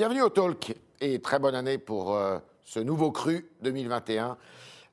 Bienvenue 0.00 0.22
au 0.22 0.30
Talk 0.30 0.74
et 1.02 1.20
très 1.20 1.38
bonne 1.38 1.54
année 1.54 1.76
pour 1.76 2.14
euh, 2.14 2.38
ce 2.64 2.80
nouveau 2.80 3.12
cru 3.12 3.50
2021. 3.60 4.38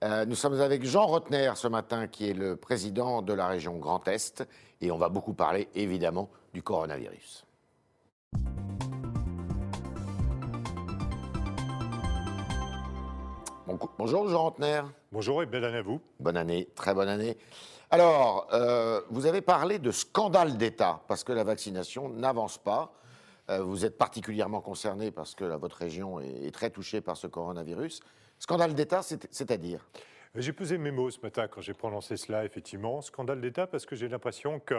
Euh, 0.04 0.26
nous 0.26 0.36
sommes 0.36 0.60
avec 0.60 0.84
Jean 0.84 1.06
Rotner 1.08 1.54
ce 1.56 1.70
matin, 1.70 2.08
qui 2.08 2.30
est 2.30 2.34
le 2.34 2.58
président 2.58 3.22
de 3.22 3.32
la 3.32 3.48
région 3.48 3.78
Grand 3.78 4.06
Est, 4.10 4.46
et 4.82 4.92
on 4.92 4.98
va 4.98 5.08
beaucoup 5.08 5.32
parler 5.34 5.70
évidemment 5.76 6.30
du 6.54 6.62
coronavirus. 6.62 7.46
Bon- 13.66 13.80
bonjour 13.98 14.28
Jean 14.28 14.44
Rotner. 14.44 14.82
Bonjour 15.14 15.42
et 15.42 15.46
belle 15.46 15.64
année 15.64 15.78
à 15.78 15.82
vous. 15.84 16.02
Bonne 16.20 16.36
année, 16.36 16.68
très 16.76 16.94
bonne 16.94 17.08
année. 17.08 17.38
Alors, 17.92 18.48
euh, 18.52 19.00
vous 19.10 19.26
avez 19.26 19.40
parlé 19.40 19.80
de 19.80 19.92
scandale 19.92 20.58
d'État, 20.58 21.00
parce 21.08 21.24
que 21.24 21.32
la 21.32 21.46
vaccination 21.46 22.10
n'avance 22.10 22.58
pas. 22.58 22.92
Euh, 23.50 23.64
vous 23.64 23.86
êtes 23.86 23.98
particulièrement 23.98 24.60
concerné 24.62 25.12
parce 25.12 25.34
que 25.34 25.46
votre 25.46 25.78
région 25.78 26.20
est, 26.20 26.52
très 26.54 26.70
touchée 26.70 27.00
par 27.02 27.16
ce 27.16 27.28
coronavirus. 27.28 28.02
Scandale 28.40 28.74
d'État, 28.76 29.02
c'est- 29.02 29.28
c'est-à-dire? 29.32 29.88
J'ai 30.36 30.54
pesé 30.54 30.78
mes 30.78 30.92
mots 30.92 31.10
ce 31.10 31.20
matin 31.22 31.48
quand 31.48 31.62
j'ai 31.62 31.74
prononcé 31.74 32.18
cela, 32.18 32.44
effectivement. 32.46 33.02
Scandale 33.02 33.40
d'État 33.42 33.66
parce 33.66 33.86
que 33.86 33.96
j'ai 33.96 34.10
l'impression 34.10 34.60
que, 34.60 34.76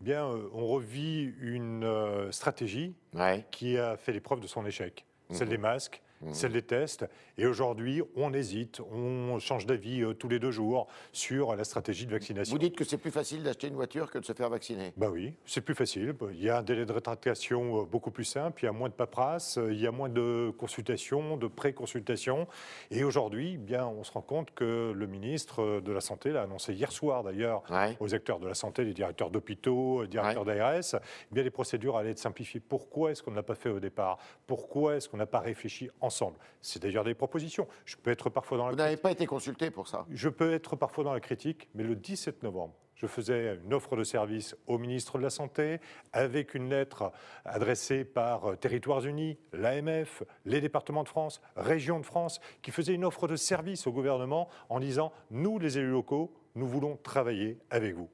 eh 0.00 0.04
bien, 0.04 0.26
euh, 0.28 0.48
on 0.52 0.66
revit 0.66 1.32
une 1.40 1.84
euh, 1.84 2.32
stratégie 2.32 2.94
Ouais. 3.14 3.46
qui 3.50 3.78
a 3.78 3.96
fait 3.96 4.12
les 4.12 4.20
preuves 4.20 4.40
de 4.40 4.46
son 4.48 4.66
échec. 4.66 5.04
Celle 5.30 5.48
des 5.50 5.58
masques, 5.58 6.02
celle 6.32 6.52
des 6.52 6.62
tests. 6.62 7.04
Et 7.36 7.46
aujourd'hui, 7.46 8.02
on 8.16 8.32
hésite, 8.32 8.80
on 8.92 9.38
change 9.38 9.66
d'avis 9.66 10.02
euh, 10.02 10.12
tous 10.14 10.28
les 10.28 10.38
deux 10.38 10.50
jours 10.50 10.88
sur 11.12 11.54
la 11.54 11.64
stratégie 11.64 12.06
de 12.06 12.10
vaccination. 12.10 12.52
Vous 12.52 12.58
dites 12.58 12.76
que 12.76 12.84
c'est 12.84 12.98
plus 12.98 13.10
facile 13.12 13.42
d'acheter 13.42 13.68
une 13.68 13.74
voiture 13.74 14.10
que 14.10 14.18
de 14.18 14.24
se 14.24 14.32
faire 14.32 14.50
vacciner. 14.50 14.92
Bah 14.96 15.08
oui, 15.10 15.34
c'est 15.46 15.60
plus 15.60 15.74
facile. 15.74 16.14
Il 16.32 16.42
y 16.42 16.50
a 16.50 16.58
un 16.58 16.62
délai 16.62 16.84
de 16.86 16.92
rétractation 16.92 17.82
euh, 17.82 17.84
beaucoup 17.84 18.10
plus 18.10 18.24
simple, 18.24 18.62
il 18.62 18.66
y 18.66 18.68
a 18.68 18.72
moins 18.72 18.88
de 18.88 18.94
paperasse, 18.94 19.58
euh, 19.58 19.72
il 19.72 19.80
y 19.80 19.86
a 19.86 19.92
moins 19.92 20.08
de 20.08 20.52
consultations, 20.58 21.36
de 21.36 21.46
pré-consultations. 21.46 22.48
Et 22.90 23.04
aujourd'hui, 23.04 23.52
eh 23.54 23.58
bien, 23.58 23.86
on 23.86 24.02
se 24.04 24.12
rend 24.12 24.22
compte 24.22 24.52
que 24.54 24.92
le 24.94 25.06
ministre 25.06 25.80
de 25.80 25.92
la 25.92 26.00
Santé 26.00 26.30
l'a 26.32 26.42
annoncé 26.42 26.72
hier 26.74 26.90
soir 26.92 27.22
d'ailleurs 27.22 27.62
Ouais. 27.70 27.96
aux 28.00 28.14
acteurs 28.14 28.40
de 28.40 28.48
la 28.48 28.54
santé, 28.54 28.84
les 28.84 28.94
directeurs 28.94 29.30
d'hôpitaux, 29.30 30.02
les 30.02 30.08
directeurs 30.08 30.44
d'ARS, 30.44 30.94
eh 30.94 31.34
bien 31.34 31.42
les 31.42 31.50
procédures 31.50 31.96
allaient 31.96 32.10
être 32.10 32.18
simplifiées. 32.18 32.60
Pourquoi 32.60 33.10
est-ce 33.12 33.22
qu'on 33.22 33.30
ne 33.30 33.36
l'a 33.36 33.42
pas 33.42 33.54
fait 33.54 33.68
au 33.68 33.78
départ? 33.80 34.18
Pourquoi 34.46 34.96
est-ce 34.96 35.08
qu'on 35.08 35.16
n'a 35.18 35.26
pas 35.26 35.40
réfléchi 35.40 35.90
ensemble 36.08 36.36
C'est 36.60 36.82
d'ailleurs 36.82 37.04
des 37.04 37.14
propositions. 37.14 37.68
Je 37.84 37.96
peux 37.96 38.10
être 38.10 38.30
parfois 38.30 38.58
dans 38.58 38.64
la 38.66 38.72
Vous 38.72 38.76
n'avez 38.78 38.96
pas 38.96 39.12
été 39.12 39.26
consulté 39.26 39.70
pour 39.70 39.86
ça. 39.86 40.04
je 40.10 40.28
peux 40.28 40.52
être 40.52 40.74
parfois 40.74 41.04
dans 41.04 41.12
la 41.12 41.20
critique, 41.20 41.68
mais 41.74 41.84
le 41.84 41.94
17 41.94 42.42
novembre, 42.42 42.74
je 42.96 43.06
faisais 43.06 43.58
une 43.64 43.74
offre 43.74 43.94
de 43.94 44.02
service 44.02 44.56
au 44.66 44.76
ministre 44.76 45.18
de 45.18 45.22
la 45.22 45.30
Santé 45.30 45.78
avec 46.12 46.54
une 46.54 46.68
lettre 46.68 47.12
adressée 47.44 48.04
par 48.04 48.46
euh, 48.46 48.56
Territoires 48.56 49.04
Unis, 49.06 49.38
l'AMF, 49.52 50.24
les 50.44 50.60
départements 50.60 51.04
de 51.04 51.08
France, 51.08 51.40
Régions 51.54 52.00
de 52.00 52.04
France, 52.04 52.40
qui 52.60 52.72
faisait 52.72 52.94
une 52.94 53.04
offre 53.04 53.28
de 53.28 53.36
service 53.36 53.86
au 53.86 53.92
gouvernement 53.92 54.48
en 54.68 54.80
disant 54.80 55.12
Nous, 55.30 55.60
les 55.60 55.78
élus 55.78 55.90
locaux, 55.90 56.32
nous 56.56 56.66
voulons 56.66 56.98
travailler 57.04 57.58
avec 57.70 57.94
vous. 57.94 58.08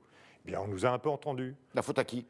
Eh 0.45 0.51
bien, 0.51 0.61
on 0.61 0.69
nous 0.69 0.85
a 0.85 0.91
un 0.91 0.99
peu 0.99 1.09
entendus. 1.09 1.57
La 1.73 1.81
faute 1.81 1.99
à 1.99 2.05
qui? 2.05 2.27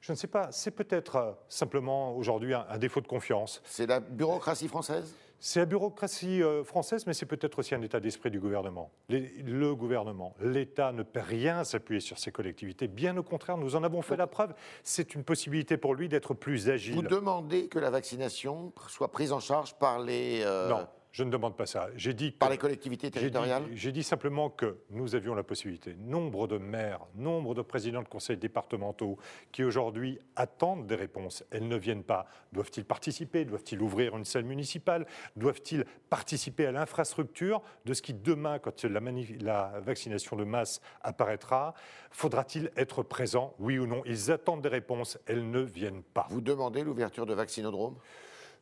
Je 0.00 0.12
ne 0.12 0.16
sais 0.16 0.26
pas, 0.28 0.48
c'est 0.52 0.70
peut-être 0.70 1.16
euh, 1.16 1.32
simplement 1.48 2.16
aujourd'hui 2.16 2.54
un, 2.54 2.64
un 2.68 2.78
défaut 2.78 3.00
de 3.00 3.08
confiance. 3.08 3.60
C'est 3.64 3.86
la 3.86 4.00
bureaucratie 4.00 4.68
française? 4.68 5.14
C'est 5.40 5.60
la 5.60 5.66
bureaucratie 5.66 6.42
euh, 6.42 6.64
française, 6.64 7.06
mais 7.06 7.14
c'est 7.14 7.24
peut-être 7.26 7.60
aussi 7.60 7.72
un 7.74 7.82
état 7.82 8.00
d'esprit 8.00 8.28
du 8.30 8.40
gouvernement. 8.40 8.90
Les- 9.08 9.28
le 9.44 9.72
gouvernement, 9.76 10.34
l'État 10.40 10.90
ne 10.90 11.04
peut 11.04 11.20
rien 11.20 11.62
s'appuyer 11.62 12.00
sur 12.00 12.18
ces 12.18 12.32
collectivités. 12.32 12.88
Bien 12.88 13.16
au 13.16 13.22
contraire, 13.22 13.56
nous 13.56 13.76
en 13.76 13.84
avons 13.84 14.02
fait 14.02 14.16
la 14.16 14.26
preuve. 14.26 14.52
C'est 14.82 15.14
une 15.14 15.22
possibilité 15.22 15.76
pour 15.76 15.94
lui 15.94 16.08
d'être 16.08 16.34
plus 16.34 16.68
agile. 16.68 16.94
Vous 16.96 17.02
demandez 17.02 17.68
que 17.68 17.78
la 17.78 17.90
vaccination 17.90 18.72
soit 18.88 19.12
prise 19.12 19.30
en 19.30 19.38
charge 19.38 19.74
par 19.74 20.00
les, 20.00 20.42
euh, 20.44 20.68
Non, 20.70 20.88
je 21.10 21.24
ne 21.24 21.30
demande 21.30 21.56
pas 21.56 21.66
ça. 21.66 21.88
J'ai 21.96 22.12
dit 22.14 22.32
que- 22.32 22.38
par 22.38 22.50
les 22.50 22.58
collectivités 22.58 23.10
territoriales 23.10 23.64
J'ai 23.74 23.92
dit 23.92 24.02
simplement 24.02 24.50
que 24.50 24.78
nous 24.90 25.14
avions 25.14 25.34
la 25.34 25.42
possibilité. 25.42 25.94
Nombre 25.98 26.46
de 26.46 26.58
maires, 26.58 27.00
nombre 27.14 27.54
de 27.54 27.62
présidents 27.62 28.02
de 28.02 28.08
conseils 28.08 28.36
départementaux 28.36 29.16
qui 29.50 29.64
aujourd'hui 29.64 30.18
attendent 30.36 30.86
des 30.86 30.94
réponses. 30.94 31.44
Elles 31.50 31.66
ne 31.66 31.76
viennent 31.76 32.04
pas. 32.04 32.26
Doivent-ils 32.52 32.84
participer? 32.84 33.44
Doivent-ils 33.44 33.80
ouvrir 33.80 34.16
une 34.16 34.24
salle 34.24 34.44
municipale? 34.44 35.06
Doivent-ils 35.36 35.84
participer 36.10 36.66
à 36.66 36.72
l'infrastructure 36.72 37.62
de 37.84 37.94
ce 37.94 38.02
qui 38.02 38.14
demain, 38.14 38.58
quand 38.58 38.84
la, 38.84 39.00
la 39.40 39.80
vaccination 39.80 40.36
de 40.36 40.44
masse 40.44 40.80
apparaîtra, 41.02 41.74
faudra-t-il 42.10 42.70
être 42.76 43.02
présent? 43.02 43.54
Oui 43.58 43.78
ou 43.78 43.86
non? 43.86 44.02
Ils 44.04 44.30
attendent 44.30 44.62
des 44.62 44.68
réponses. 44.68 45.18
Elles 45.26 45.50
ne 45.50 45.60
viennent 45.60 46.02
pas. 46.02 46.26
Vous 46.30 46.40
demandez 46.40 46.82
l'ouverture 46.84 47.26
de 47.26 47.34
vaccinodromes? 47.34 47.96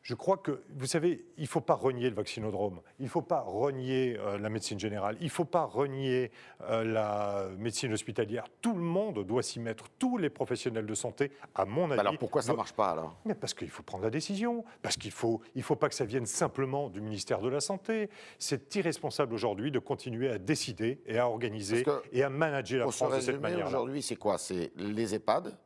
Je 0.07 0.15
crois 0.15 0.37
que, 0.37 0.61
vous 0.69 0.85
savez, 0.85 1.25
il 1.35 1.41
ne 1.41 1.47
faut 1.49 1.59
pas 1.59 1.73
renier 1.73 2.09
le 2.09 2.15
vaccinodrome, 2.15 2.79
il 2.97 3.03
ne 3.03 3.09
faut 3.09 3.21
pas 3.21 3.41
renier 3.41 4.17
euh, 4.17 4.37
la 4.37 4.49
médecine 4.49 4.79
générale, 4.79 5.17
il 5.19 5.25
ne 5.25 5.29
faut 5.29 5.43
pas 5.43 5.65
renier 5.65 6.31
euh, 6.61 6.85
la 6.85 7.49
médecine 7.57 7.91
hospitalière. 7.91 8.45
Tout 8.61 8.73
le 8.73 8.79
monde 8.79 9.25
doit 9.25 9.43
s'y 9.43 9.59
mettre, 9.59 9.89
tous 9.99 10.17
les 10.17 10.29
professionnels 10.29 10.85
de 10.85 10.93
santé, 10.93 11.33
à 11.53 11.65
mon 11.65 11.91
avis. 11.91 11.99
Alors 11.99 12.17
pourquoi 12.17 12.41
ça 12.41 12.53
ne 12.53 12.57
marche 12.57 12.71
pas 12.71 12.91
alors? 12.91 13.17
Mais 13.25 13.35
parce 13.35 13.53
qu'il 13.53 13.69
faut 13.69 13.83
prendre 13.83 14.05
la 14.05 14.09
décision, 14.09 14.63
parce 14.81 14.95
qu'il 14.95 15.11
faut, 15.11 15.41
il 15.55 15.61
faut 15.61 15.75
pas 15.75 15.89
que 15.89 15.95
ça 15.95 16.05
vienne 16.05 16.25
simplement 16.25 16.87
du 16.87 17.01
ministère 17.01 17.41
de 17.41 17.49
la 17.49 17.59
Santé. 17.59 18.09
C'est 18.39 18.73
irresponsable 18.77 19.33
aujourd'hui 19.33 19.71
de 19.71 19.79
continuer 19.79 20.29
à 20.29 20.37
décider 20.37 21.01
et 21.05 21.19
à 21.19 21.27
organiser 21.27 21.83
et 22.13 22.23
à 22.23 22.29
manager 22.29 22.85
la 22.85 22.91
France 22.93 23.13
de 23.13 23.19
cette 23.19 23.41
manière. 23.41 23.67
aujourd'hui, 23.67 24.01
c'est 24.01 24.15
quoi? 24.15 24.37
C'est 24.37 24.71
les 24.77 25.15
EHPAD, 25.15 25.57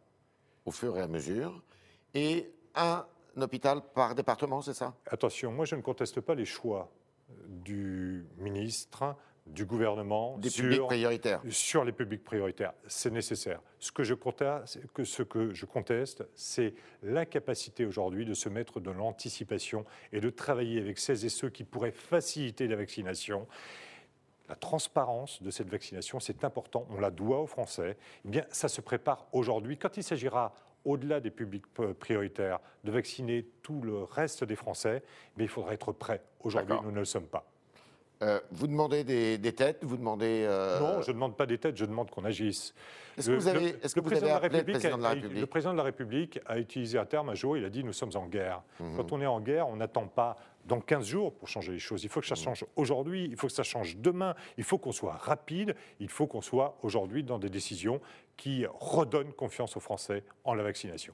au 0.66 0.72
fur 0.72 0.97
et 0.97 1.02
à 1.02 1.08
mesure, 1.08 1.62
et 2.16 2.52
un 2.73 3.06
hôpital 3.38 3.81
par 3.94 4.16
département, 4.16 4.62
c'est 4.62 4.74
ça? 4.74 4.94
Attention, 5.08 5.52
moi 5.52 5.66
je 5.66 5.75
ne 5.75 5.81
conteste 5.81 6.22
pas 6.22 6.36
les 6.36 6.46
choix 6.46 6.92
du 7.47 8.25
ministre, 8.38 9.16
du 9.47 9.66
gouvernement 9.66 10.38
Des 10.38 10.50
sur, 10.50 10.64
publics 10.64 10.84
prioritaires. 10.84 11.41
sur 11.50 11.84
les 11.84 11.91
publics 11.91 12.24
prioritaires. 12.24 12.74
C'est 12.88 13.09
nécessaire. 13.12 13.59
Ce 13.80 13.91
que 13.91 14.03
je 14.03 14.14
conteste, 14.14 14.80
ce 15.03 15.24
que 15.24 15.53
je 15.53 15.66
conteste, 15.66 16.24
c'est 16.36 16.74
l'incapacité 17.03 17.86
aujourd'hui 17.86 18.25
de 18.25 18.34
se 18.34 18.50
mettre 18.50 18.80
de 18.80 18.91
l'anticipation 18.91 19.86
et 20.14 20.22
de 20.22 20.30
travailler 20.30 20.80
avec 20.80 21.00
celles 21.00 21.25
et 21.25 21.30
ceux 21.30 21.50
qui 21.50 21.64
pourraient 21.64 21.91
faciliter 21.91 22.68
la 22.68 22.75
vaccination. 22.75 23.47
La 24.47 24.56
transparence 24.56 25.41
de 25.41 25.50
cette 25.50 25.70
vaccination, 25.70 26.20
c'est 26.20 26.44
important, 26.44 26.86
on 26.90 27.00
la 27.00 27.09
doit 27.09 27.40
aux 27.40 27.47
Français. 27.47 27.97
Eh 28.25 28.30
bien, 28.30 28.46
ça 28.52 28.68
se 28.68 28.81
prépare 28.81 29.25
aujourd'hui. 29.31 29.78
Quand 29.78 29.96
il 29.97 30.03
s'agira, 30.03 30.53
au-delà 30.86 31.19
des 31.19 31.31
publics 31.31 31.66
prioritaires, 32.00 32.59
de 32.84 32.92
vacciner 32.92 33.46
tout 33.62 33.81
le 33.81 34.03
reste 34.03 34.44
des 34.44 34.56
Français, 34.56 35.03
mais 35.38 35.44
il 35.44 35.50
faudra 35.50 35.74
être 35.74 35.92
prêt. 35.92 36.22
Aujourd'hui, 36.40 36.75
nous 36.84 36.92
ne 36.92 37.00
le 37.00 37.06
sommes 37.06 37.28
pas. 37.28 37.51
Euh, 38.22 38.40
vous 38.52 38.68
demandez 38.68 39.04
des, 39.04 39.38
des 39.38 39.54
têtes, 39.54 39.80
vous 39.84 39.98
demandez. 39.98 40.44
euh, 40.48 40.80
Non, 40.80 41.02
je 41.02 41.08
ne 41.09 41.14
demande 41.16 41.36
pas 41.36 41.46
des 41.48 41.58
têtes, 41.58 41.76
je 41.78 41.86
demande 41.86 42.09
qu'on 42.12 42.24
agisse. 42.24 42.74
Est-ce 43.18 43.28
que 43.28 43.32
Le- 43.32 43.38
vous 43.40 43.48
avez, 43.48 43.72
le- 43.72 43.78
vous 43.96 44.02
président 44.04 44.06
avez 44.06 44.09
de 44.22 44.28
la 44.28 44.36
appelé 44.36 44.50
le 44.50 44.58
République 44.58 44.74
président 44.80 44.98
de 44.98 45.04
la 45.04 45.09
a- 45.09 45.16
Le 45.42 45.46
président 45.48 45.72
de 45.74 45.78
la 45.78 45.84
République 45.84 46.40
a 46.46 46.58
utilisé 46.59 46.98
un 47.00 47.06
terme 47.06 47.30
un 47.30 47.34
jour, 47.36 47.58
il 47.58 47.66
a 47.66 47.70
dit 47.70 47.84
nous 47.84 47.94
sommes 47.94 48.12
en 48.16 48.28
guerre. 48.28 48.62
Mhm. 48.80 48.96
Quand 48.98 49.12
on 49.12 49.22
est 49.22 49.26
en 49.26 49.40
guerre, 49.42 49.68
on 49.68 49.76
n'attend 49.76 50.06
pas 50.08 50.36
dans 50.66 50.80
15 50.80 51.08
jours 51.08 51.34
pour 51.34 51.48
changer 51.48 51.72
les 51.72 51.80
choses. 51.80 52.04
Il 52.04 52.09
faut 52.09 52.22
que 52.22 52.28
ça 52.28 52.36
change 52.36 52.64
aujourd'hui, 52.76 53.26
il 53.30 53.36
faut 53.36 53.48
que 53.48 53.54
ça 53.54 53.64
change 53.64 53.98
demain, 53.98 54.36
il 54.58 54.64
faut 54.64 54.78
qu'on 54.78 54.92
soit 54.92 55.14
rapide, 55.14 55.76
il 56.00 56.08
faut 56.08 56.28
qu'on 56.28 56.42
soit 56.42 56.78
aujourd'hui 56.84 57.24
dans 57.24 57.40
des 57.40 57.50
décisions 57.50 58.00
qui 58.38 58.66
redonnent 58.80 59.34
confiance 59.34 59.76
aux 59.76 59.80
Français 59.82 60.24
en 60.44 60.53
la 60.53 60.62
vaccination. 60.64 61.14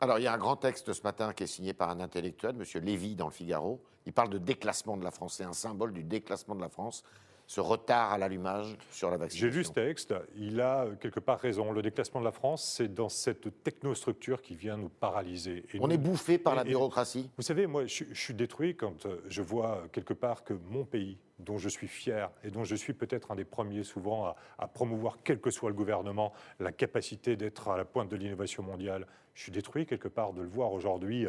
Alors, 0.00 0.18
il 0.18 0.22
y 0.24 0.26
a 0.26 0.32
un 0.32 0.38
grand 0.38 0.56
texte 0.56 0.92
ce 0.92 1.02
matin 1.02 1.32
qui 1.34 1.42
est 1.44 1.46
signé 1.46 1.74
par 1.74 1.90
un 1.90 2.00
intellectuel, 2.00 2.54
M. 2.58 2.82
Lévy, 2.82 3.14
dans 3.14 3.26
le 3.26 3.32
Figaro. 3.32 3.80
Il 4.06 4.12
parle 4.12 4.30
de 4.30 4.38
déclassement 4.38 4.96
de 4.96 5.04
la 5.04 5.10
France. 5.10 5.34
C'est 5.34 5.44
un 5.44 5.52
symbole 5.52 5.92
du 5.92 6.02
déclassement 6.04 6.54
de 6.54 6.60
la 6.60 6.68
France, 6.68 7.02
ce 7.48 7.60
retard 7.60 8.12
à 8.12 8.18
l'allumage 8.18 8.76
sur 8.90 9.10
la 9.10 9.16
vaccination. 9.16 9.48
J'ai 9.52 9.56
lu 9.58 9.64
ce 9.64 9.70
texte, 9.72 10.14
il 10.36 10.60
a 10.60 10.84
euh, 10.84 10.94
quelque 10.96 11.20
part 11.20 11.38
raison. 11.38 11.70
Le 11.72 11.80
déclassement 11.82 12.20
de 12.20 12.24
la 12.24 12.32
France, 12.32 12.64
c'est 12.76 12.92
dans 12.92 13.08
cette 13.08 13.62
technostructure 13.62 14.42
qui 14.42 14.54
vient 14.56 14.76
nous 14.76 14.88
paralyser. 14.88 15.64
Et 15.72 15.80
On 15.80 15.86
nous- 15.88 15.94
est 15.94 15.98
bouffé 15.98 16.38
par 16.38 16.54
la 16.56 16.62
et- 16.62 16.66
bureaucratie. 16.68 17.30
Vous 17.36 17.42
savez, 17.44 17.66
moi, 17.68 17.86
je, 17.86 18.04
je 18.10 18.20
suis 18.20 18.34
détruit 18.34 18.76
quand 18.76 19.06
euh, 19.06 19.20
je 19.28 19.42
vois 19.42 19.76
euh, 19.76 19.86
quelque 19.92 20.12
part 20.14 20.42
que 20.44 20.54
mon 20.70 20.84
pays, 20.84 21.18
dont 21.38 21.58
je 21.58 21.68
suis 21.68 21.86
fier 21.88 22.30
et 22.42 22.50
dont 22.50 22.64
je 22.64 22.74
suis 22.74 22.94
peut-être 22.94 23.30
un 23.30 23.36
des 23.36 23.44
premiers 23.44 23.84
souvent 23.84 24.24
à, 24.26 24.36
à 24.58 24.66
promouvoir, 24.66 25.18
quel 25.22 25.40
que 25.40 25.50
soit 25.50 25.68
le 25.70 25.76
gouvernement, 25.76 26.32
la 26.58 26.72
capacité 26.72 27.36
d'être 27.36 27.68
à 27.68 27.76
la 27.76 27.84
pointe 27.84 28.08
de 28.08 28.16
l'innovation 28.16 28.62
mondiale, 28.64 29.06
je 29.34 29.42
suis 29.42 29.52
détruit 29.52 29.84
quelque 29.86 30.08
part 30.08 30.32
de 30.32 30.42
le 30.42 30.48
voir 30.48 30.72
aujourd'hui 30.72 31.26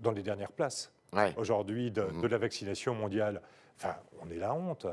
dans 0.00 0.12
les 0.12 0.22
dernières 0.22 0.52
places. 0.52 0.92
Ouais. 1.12 1.32
Aujourd'hui, 1.36 1.90
de, 1.90 2.02
Mhm. 2.02 2.22
de 2.22 2.26
la 2.28 2.38
vaccination 2.38 2.94
mondiale. 2.94 3.40
Enfin, 3.76 3.96
on 4.20 4.30
est 4.30 4.36
la 4.38 4.54
honte. 4.54 4.86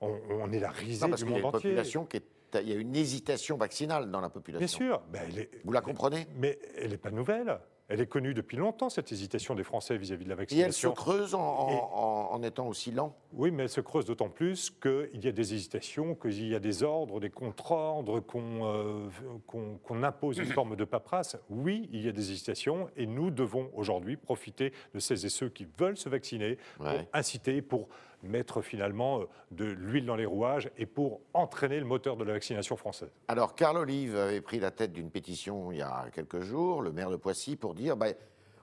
On, 0.00 0.18
on 0.30 0.50
est 0.52 0.58
la 0.60 0.70
risée 0.70 1.02
Non, 1.04 1.10
parce 1.10 1.22
du 1.22 1.26
y 1.26 1.28
a 1.28 1.30
monde 1.32 1.40
une 1.40 1.46
entier. 1.46 1.60
population 1.70 2.04
qui 2.06 2.16
est. 2.18 2.24
Il 2.62 2.68
y 2.68 2.72
a 2.72 2.76
une 2.76 2.96
hésitation 2.96 3.56
vaccinale 3.56 4.10
dans 4.10 4.20
la 4.20 4.28
population. 4.28 4.58
Bien 4.58 4.66
sûr. 4.66 5.02
Elle 5.14 5.38
est- 5.38 5.50
Vous 5.64 5.70
la 5.72 5.80
comprenez? 5.82 6.26
Mais 6.34 6.58
elle 6.76 6.90
n'est 6.90 6.96
pas 6.96 7.12
nouvelle. 7.12 7.60
Elle 7.90 8.00
est 8.00 8.06
connue 8.06 8.34
depuis 8.34 8.56
longtemps, 8.56 8.88
cette 8.88 9.10
hésitation 9.10 9.56
des 9.56 9.64
Français 9.64 9.96
vis-à-vis 9.96 10.24
de 10.24 10.28
la 10.28 10.36
vaccination. 10.36 10.90
Et 10.90 10.92
elle 10.92 10.96
se 10.96 11.02
creuse 11.02 11.34
en, 11.34 12.40
étant 12.44 12.68
aussi 12.68 12.92
lent 12.92 13.16
Oui, 13.32 13.50
mais 13.50 13.64
elle 13.64 13.68
se 13.68 13.80
creuse 13.80 14.04
d'autant 14.04 14.28
plus 14.28 14.70
qu'il 14.70 15.24
y 15.24 15.26
a 15.26 15.32
des 15.32 15.54
hésitations, 15.54 16.14
qu'il 16.14 16.46
y 16.46 16.54
a 16.54 16.60
des 16.60 16.84
ordres, 16.84 17.18
des 17.18 17.30
contre-ordres, 17.30 18.20
qu'on 18.20 18.64
euh, 18.64 20.02
impose 20.04 20.38
une 20.38 20.44
forme 20.54 20.76
de 20.76 20.84
paperasse. 20.84 21.36
Oui, 21.50 21.88
il 21.92 22.04
y 22.04 22.08
a 22.08 22.12
des 22.12 22.30
hésitations 22.30 22.88
et 22.96 23.06
nous 23.06 23.32
devons 23.32 23.72
aujourd'hui 23.74 24.16
profiter 24.16 24.72
de 24.94 25.00
celles 25.00 25.26
et 25.26 25.28
ceux 25.28 25.48
qui 25.48 25.66
veulent 25.76 25.98
se 25.98 26.08
vacciner 26.08 26.58
pour 26.76 26.86
inciter, 27.12 27.60
pour 27.60 27.88
mettre 28.22 28.62
finalement 28.62 29.20
euh, 29.20 29.24
de 29.50 29.64
l'huile 29.64 30.06
dans 30.06 30.16
les 30.16 30.26
rouages 30.26 30.70
et 30.76 30.86
pour 30.86 31.20
entraîner 31.34 31.78
le 31.78 31.86
moteur 31.86 32.16
de 32.16 32.24
la 32.24 32.32
vaccination 32.32 32.76
française. 32.76 33.10
Alors, 33.28 33.54
Carl 33.54 33.76
Olive 33.76 34.16
avait 34.16 34.40
pris 34.40 34.60
la 34.60 34.70
tête 34.70 34.92
d'une 34.92 35.10
pétition 35.10 35.72
il 35.72 35.78
y 35.78 35.82
a 35.82 36.06
quelques 36.12 36.40
jours, 36.40 36.82
le 36.82 36.92
maire 36.92 37.10
de 37.10 37.16
Poissy, 37.16 37.56
pour 37.56 37.74
dire 37.74 37.96
bah, 37.96 38.08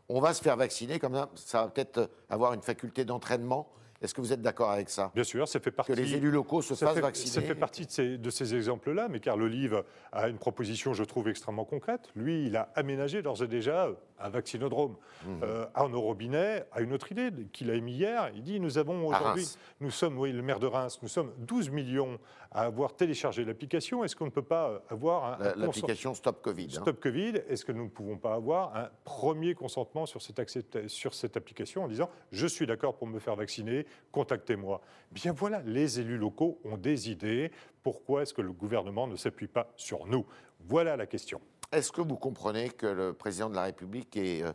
on 0.09 0.19
va 0.19 0.33
se 0.33 0.41
faire 0.41 0.55
vacciner, 0.55 0.99
comme 0.99 1.15
ça, 1.15 1.29
ça 1.35 1.61
va 1.63 1.67
peut-être 1.69 2.09
avoir 2.29 2.53
une 2.53 2.61
faculté 2.61 3.05
d'entraînement 3.05 3.69
est-ce 4.01 4.13
que 4.13 4.21
vous 4.21 4.31
êtes 4.31 4.41
d'accord 4.41 4.69
avec 4.71 4.89
ça? 4.89 5.11
Bien 5.15 5.23
sûr, 5.23 5.47
ça 5.47 5.59
fait 5.59 5.71
partie. 5.71 5.91
Que 5.91 5.97
les 5.97 6.13
élus 6.13 6.29
locaux 6.29 6.61
se 6.61 6.75
fassent 6.75 6.97
vacciner 6.97 7.31
Ça 7.31 7.41
fait 7.41 7.55
partie 7.55 7.85
de 7.85 7.91
ces, 7.91 8.17
de 8.17 8.29
ces 8.29 8.53
exemples-là, 8.53 9.07
mais 9.09 9.19
Carl 9.19 9.41
Olive 9.41 9.83
a 10.11 10.27
une 10.29 10.37
proposition, 10.37 10.93
je 10.93 11.03
trouve, 11.03 11.29
extrêmement 11.29 11.65
concrète. 11.65 12.09
Lui, 12.15 12.45
il 12.45 12.55
a 12.57 12.69
aménagé 12.75 13.21
d'ores 13.21 13.41
et 13.43 13.47
déjà 13.47 13.89
un 14.19 14.29
vaccinodrome. 14.29 14.95
Mmh. 15.25 15.43
Euh, 15.43 15.65
Arnaud 15.73 16.01
Robinet 16.01 16.65
a 16.71 16.81
une 16.81 16.93
autre 16.93 17.11
idée 17.11 17.31
qu'il 17.51 17.69
a 17.69 17.73
émise 17.73 17.97
hier. 17.97 18.31
Il 18.35 18.43
dit 18.43 18.59
nous 18.59 18.77
avons 18.77 19.07
aujourd'hui, 19.07 19.47
nous 19.79 19.91
sommes, 19.91 20.17
oui, 20.17 20.31
le 20.31 20.41
maire 20.41 20.59
de 20.59 20.67
Reims, 20.67 20.99
nous 21.01 21.07
sommes 21.07 21.31
12 21.39 21.69
millions 21.69 22.19
à 22.51 22.63
avoir 22.63 22.95
téléchargé 22.95 23.43
l'application. 23.43 24.03
Est-ce 24.03 24.15
qu'on 24.15 24.25
ne 24.25 24.31
peut 24.31 24.41
pas 24.41 24.81
avoir 24.89 25.41
un. 25.41 25.55
L'application 25.55 26.13
Stop 26.13 26.41
Covid. 26.41 26.65
Hein. 26.65 26.81
Stop 26.81 26.99
Covid. 26.99 27.33
Est-ce 27.49 27.65
que 27.65 27.71
nous 27.71 27.85
ne 27.85 27.89
pouvons 27.89 28.17
pas 28.17 28.33
avoir 28.33 28.75
un 28.75 28.89
premier 29.03 29.53
consentement 29.53 30.05
sur 30.05 30.21
cette, 30.21 30.87
sur 30.87 31.13
cette 31.13 31.37
application 31.37 31.83
en 31.83 31.87
disant 31.87 32.09
je 32.31 32.47
suis 32.47 32.67
d'accord 32.67 32.95
pour 32.95 33.07
me 33.07 33.19
faire 33.19 33.35
vacciner, 33.35 33.85
contactez-moi 34.11 34.81
Bien 35.11 35.31
voilà, 35.31 35.61
les 35.65 35.99
élus 35.99 36.17
locaux 36.17 36.59
ont 36.65 36.77
des 36.77 37.09
idées. 37.09 37.51
Pourquoi 37.83 38.23
est-ce 38.23 38.33
que 38.33 38.41
le 38.41 38.51
gouvernement 38.51 39.07
ne 39.07 39.15
s'appuie 39.15 39.47
pas 39.47 39.71
sur 39.75 40.05
nous? 40.05 40.25
Voilà 40.67 40.97
la 40.97 41.05
question. 41.05 41.39
Est-ce 41.71 41.91
que 41.91 42.01
vous 42.01 42.15
comprenez 42.15 42.69
que 42.69 42.87
le 42.87 43.13
président 43.13 43.49
de 43.49 43.55
la 43.55 43.63
République 43.63 44.15
ait 44.15 44.41
euh, 44.41 44.53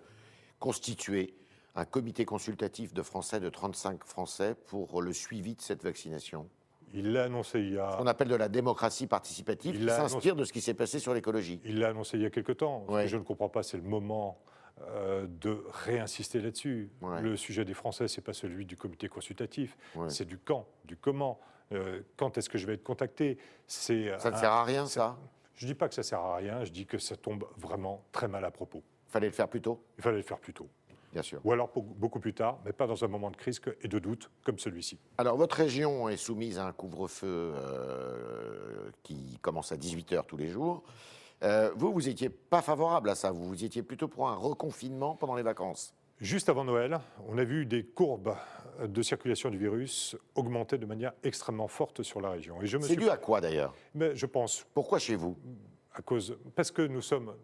constitué 0.58 1.34
un 1.74 1.84
comité 1.84 2.24
consultatif 2.24 2.94
de 2.94 3.02
Français, 3.02 3.38
de 3.38 3.50
35 3.50 4.02
Français, 4.04 4.54
pour 4.66 5.02
le 5.02 5.12
suivi 5.12 5.54
de 5.54 5.60
cette 5.60 5.82
vaccination? 5.82 6.48
Il 6.94 7.12
l'a 7.12 7.24
annoncé 7.24 7.60
il 7.60 7.74
y 7.74 7.78
a. 7.78 7.92
Ce 7.92 7.96
qu'on 7.98 8.06
appelle 8.06 8.28
de 8.28 8.34
la 8.34 8.48
démocratie 8.48 9.06
participative, 9.06 9.78
qui 9.78 9.86
s'inspire 9.86 10.36
de 10.36 10.44
ce 10.44 10.52
qui 10.52 10.62
s'est 10.62 10.74
passé 10.74 10.98
sur 10.98 11.12
l'écologie. 11.12 11.60
Il 11.64 11.80
l'a 11.80 11.88
annoncé 11.88 12.16
il 12.16 12.22
y 12.22 12.26
a 12.26 12.30
quelque 12.30 12.52
temps. 12.52 12.86
Ce 12.88 13.02
que 13.02 13.06
je 13.06 13.16
ne 13.16 13.22
comprends 13.22 13.48
pas, 13.48 13.62
c'est 13.62 13.78
le 13.78 13.82
moment 13.82 14.38
euh, 14.88 15.26
de 15.28 15.64
réinsister 15.70 16.40
là-dessus. 16.40 16.90
Le 17.20 17.36
sujet 17.36 17.64
des 17.66 17.74
Français, 17.74 18.08
c'est 18.08 18.22
pas 18.22 18.32
celui 18.32 18.64
du 18.64 18.76
comité 18.76 19.08
consultatif, 19.08 19.76
c'est 20.08 20.26
du 20.26 20.38
quand, 20.38 20.66
du 20.86 20.96
comment. 20.96 21.40
Euh, 21.72 22.02
quand 22.16 22.36
est-ce 22.36 22.50
que 22.50 22.58
je 22.58 22.66
vais 22.66 22.74
être 22.74 22.82
contacté? 22.82 23.38
Ça 23.66 23.94
ne 23.94 24.36
sert 24.36 24.52
à 24.52 24.64
rien, 24.64 24.86
ça? 24.86 25.16
Je 25.54 25.66
dis 25.66 25.74
pas 25.74 25.88
que 25.88 25.94
ça 25.94 26.02
sert 26.02 26.20
à 26.20 26.36
rien. 26.36 26.64
Je 26.64 26.70
dis 26.70 26.86
que 26.86 26.98
ça 26.98 27.16
tombe 27.16 27.44
vraiment 27.56 28.04
très 28.12 28.28
mal 28.28 28.44
à 28.44 28.50
propos. 28.50 28.82
Fallait 29.08 29.26
le 29.26 29.32
faire 29.32 29.48
plus 29.48 29.60
tôt? 29.60 29.82
Il 29.98 30.02
fallait 30.02 30.16
le 30.16 30.22
faire 30.22 30.38
plus 30.38 30.54
tôt. 30.54 30.68
Bien 31.12 31.22
sûr. 31.22 31.40
Ou 31.44 31.52
alors 31.52 31.70
beaucoup 31.74 32.20
plus 32.20 32.32
tard, 32.32 32.58
mais 32.64 32.72
pas 32.72 32.86
dans 32.86 33.04
un 33.04 33.08
moment 33.08 33.30
de 33.30 33.36
crise 33.36 33.60
et 33.82 33.88
de 33.88 33.98
doute 33.98 34.30
comme 34.44 34.58
celui-ci. 34.58 34.98
Alors, 35.18 35.36
votre 35.36 35.56
région 35.56 36.08
est 36.08 36.16
soumise 36.16 36.58
à 36.58 36.66
un 36.66 36.72
couvre-feu 36.72 37.52
euh, 37.54 38.90
qui 39.02 39.38
commence 39.42 39.72
à 39.72 39.76
18h 39.76 40.24
tous 40.26 40.38
les 40.38 40.48
jours. 40.48 40.82
Euh, 41.42 41.70
vous, 41.76 41.92
vous 41.92 42.02
n'étiez 42.02 42.30
pas 42.30 42.62
favorable 42.62 43.10
à 43.10 43.14
ça. 43.14 43.30
Vous, 43.30 43.44
vous 43.44 43.64
étiez 43.64 43.82
plutôt 43.82 44.08
pour 44.08 44.28
un 44.28 44.36
reconfinement 44.36 45.14
pendant 45.14 45.34
les 45.34 45.42
vacances. 45.42 45.94
Juste 46.22 46.48
avant 46.48 46.62
Noël, 46.62 47.00
on 47.26 47.36
a 47.36 47.42
vu 47.42 47.66
des 47.66 47.82
courbes 47.82 48.36
de 48.80 49.02
circulation 49.02 49.50
du 49.50 49.58
virus 49.58 50.16
augmenter 50.36 50.78
de 50.78 50.86
manière 50.86 51.12
extrêmement 51.24 51.66
forte 51.66 52.04
sur 52.04 52.20
la 52.20 52.30
région. 52.30 52.58
C'est 52.62 52.94
dû 52.94 53.10
à 53.10 53.16
quoi 53.16 53.40
d'ailleurs? 53.40 53.74
Mais 53.96 54.14
je 54.14 54.26
pense. 54.26 54.64
Pourquoi 54.72 55.00
chez 55.00 55.16
vous? 55.16 55.36
À 55.92 56.00
cause 56.00 56.38
parce 56.54 56.70
que 56.70 56.82
nous 56.82 57.02
sommes 57.02 57.34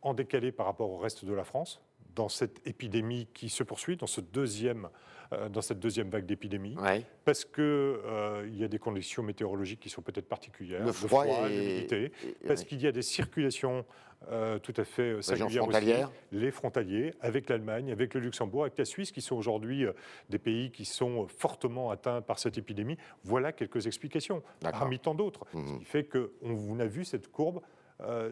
en 0.00 0.14
décalé 0.14 0.52
par 0.52 0.64
rapport 0.64 0.88
au 0.90 0.96
reste 0.96 1.26
de 1.26 1.34
la 1.34 1.44
France 1.44 1.82
dans 2.14 2.28
cette 2.28 2.66
épidémie 2.66 3.28
qui 3.34 3.48
se 3.48 3.62
poursuit, 3.62 3.96
dans, 3.96 4.06
ce 4.06 4.20
deuxième, 4.20 4.88
euh, 5.32 5.48
dans 5.48 5.62
cette 5.62 5.80
deuxième 5.80 6.08
vague 6.08 6.26
d'épidémie, 6.26 6.76
parce 7.24 7.44
qu'il 7.44 7.62
euh, 7.62 8.48
y 8.52 8.64
a 8.64 8.68
des 8.68 8.78
conditions 8.78 9.22
météorologiques 9.22 9.80
qui 9.80 9.90
sont 9.90 10.02
peut-être 10.02 10.28
particulières, 10.28 10.84
le 10.84 10.92
froid, 10.92 11.24
l'humidité, 11.48 12.12
parce 12.46 12.64
qu'il 12.64 12.80
y 12.80 12.86
a 12.86 12.92
des 12.92 13.02
circulations 13.02 13.84
euh, 14.30 14.58
tout 14.58 14.72
à 14.78 14.84
fait 14.84 15.20
singulières 15.20 15.68
aussi, 15.68 15.92
les 16.32 16.50
frontaliers, 16.50 17.12
avec 17.20 17.50
l'Allemagne, 17.50 17.90
avec 17.92 18.14
le 18.14 18.20
Luxembourg, 18.20 18.62
avec 18.62 18.78
la 18.78 18.86
Suisse, 18.86 19.12
qui 19.12 19.20
sont 19.20 19.36
aujourd'hui 19.36 19.84
des 20.30 20.38
pays 20.38 20.70
qui 20.70 20.84
sont 20.84 21.26
fortement 21.28 21.90
atteints 21.90 22.22
par 22.22 22.38
cette 22.38 22.56
épidémie. 22.56 22.96
Voilà 23.24 23.52
quelques 23.52 23.86
explications, 23.86 24.42
parmi 24.60 24.98
tant 24.98 25.14
d'autres, 25.14 25.46
ce 25.52 25.58
mmh. 25.58 25.78
qui 25.78 25.84
fait 25.84 26.04
qu'on 26.04 26.78
a 26.78 26.86
vu 26.86 27.04
cette 27.04 27.30
courbe 27.30 27.60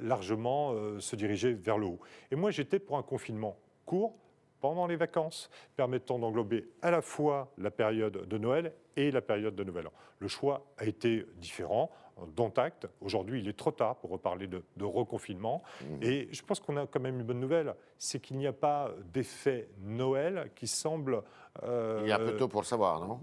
largement 0.03 0.75
se 0.99 1.15
diriger 1.15 1.53
vers 1.53 1.79
le 1.79 1.87
haut. 1.87 2.01
Et 2.31 2.37
moi, 2.37 2.51
j'étais 2.51 2.79
pour 2.79 2.97
un 2.97 3.03
confinement 3.03 3.57
court 3.85 4.15
pendant 4.61 4.87
les 4.87 4.97
vacances, 4.97 5.51
permettant 5.77 6.19
d'englober 6.19 6.69
à 6.83 6.91
la 6.91 7.03
fois 7.03 7.53
la 7.59 7.71
période 7.71 8.29
de 8.29 8.39
Noël 8.39 8.73
et 8.97 9.11
la 9.11 9.21
période 9.21 9.57
de 9.57 9.65
Nouvel 9.65 9.89
An. 9.89 9.93
Le 10.21 10.29
choix 10.29 10.65
a 10.79 10.85
été 10.85 11.27
différent, 11.37 11.91
dont 12.37 12.51
acte. 12.57 12.87
Aujourd'hui, 13.01 13.41
il 13.41 13.49
est 13.49 13.57
trop 13.57 13.71
tard 13.71 13.97
pour 13.97 14.11
reparler 14.11 14.47
de, 14.47 14.85
reconfinement. 14.85 15.63
Mmh. 15.81 16.03
Et 16.03 16.29
je 16.31 16.43
pense 16.43 16.61
qu'on 16.61 16.77
a 16.77 16.87
quand 16.87 17.01
même 17.01 17.19
une 17.19 17.27
bonne 17.27 17.41
nouvelle, 17.41 17.75
c'est 17.99 18.21
qu'il 18.21 18.37
n'y 18.37 18.47
a 18.47 18.53
pas 18.53 18.91
d'effet 19.13 19.69
Noël 19.81 20.51
qui 20.55 20.67
semble... 20.67 21.23
Euh, 21.63 22.03
il 22.05 22.11
est 22.11 22.13
un 22.13 22.19
peu 22.19 22.37
tôt 22.37 22.49
pour 22.49 22.61
le 22.61 22.67
savoir, 22.67 23.01
non? 23.01 23.21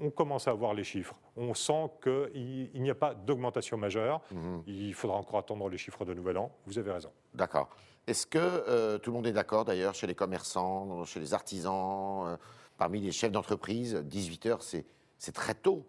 On 0.00 0.10
commence 0.10 0.48
à 0.48 0.52
voir 0.52 0.74
les 0.74 0.84
chiffres. 0.84 1.14
On 1.36 1.54
sent 1.54 1.90
qu'il 2.02 2.70
n'y 2.74 2.90
a 2.90 2.94
pas 2.94 3.14
d'augmentation 3.14 3.76
majeure. 3.76 4.20
Mmh. 4.32 4.58
Il 4.66 4.94
faudra 4.94 5.16
encore 5.16 5.38
attendre 5.38 5.68
les 5.68 5.78
chiffres 5.78 6.04
de 6.04 6.14
Nouvel 6.14 6.38
An. 6.38 6.50
Vous 6.66 6.78
avez 6.78 6.92
raison. 6.92 7.10
D'accord. 7.34 7.68
Est-ce 8.08 8.26
que 8.26 8.38
euh, 8.38 8.96
tout 8.96 9.10
le 9.10 9.16
monde 9.16 9.26
est 9.26 9.32
d'accord 9.32 9.66
d'ailleurs 9.66 9.94
chez 9.94 10.06
les 10.06 10.14
commerçants, 10.14 11.04
chez 11.04 11.20
les 11.20 11.34
artisans, 11.34 12.26
euh, 12.26 12.36
parmi 12.78 13.02
les 13.02 13.12
chefs 13.12 13.32
d'entreprise 13.32 13.96
18 13.96 14.46
heures, 14.46 14.62
c'est 14.62 15.32
très 15.34 15.52
tôt? 15.52 15.84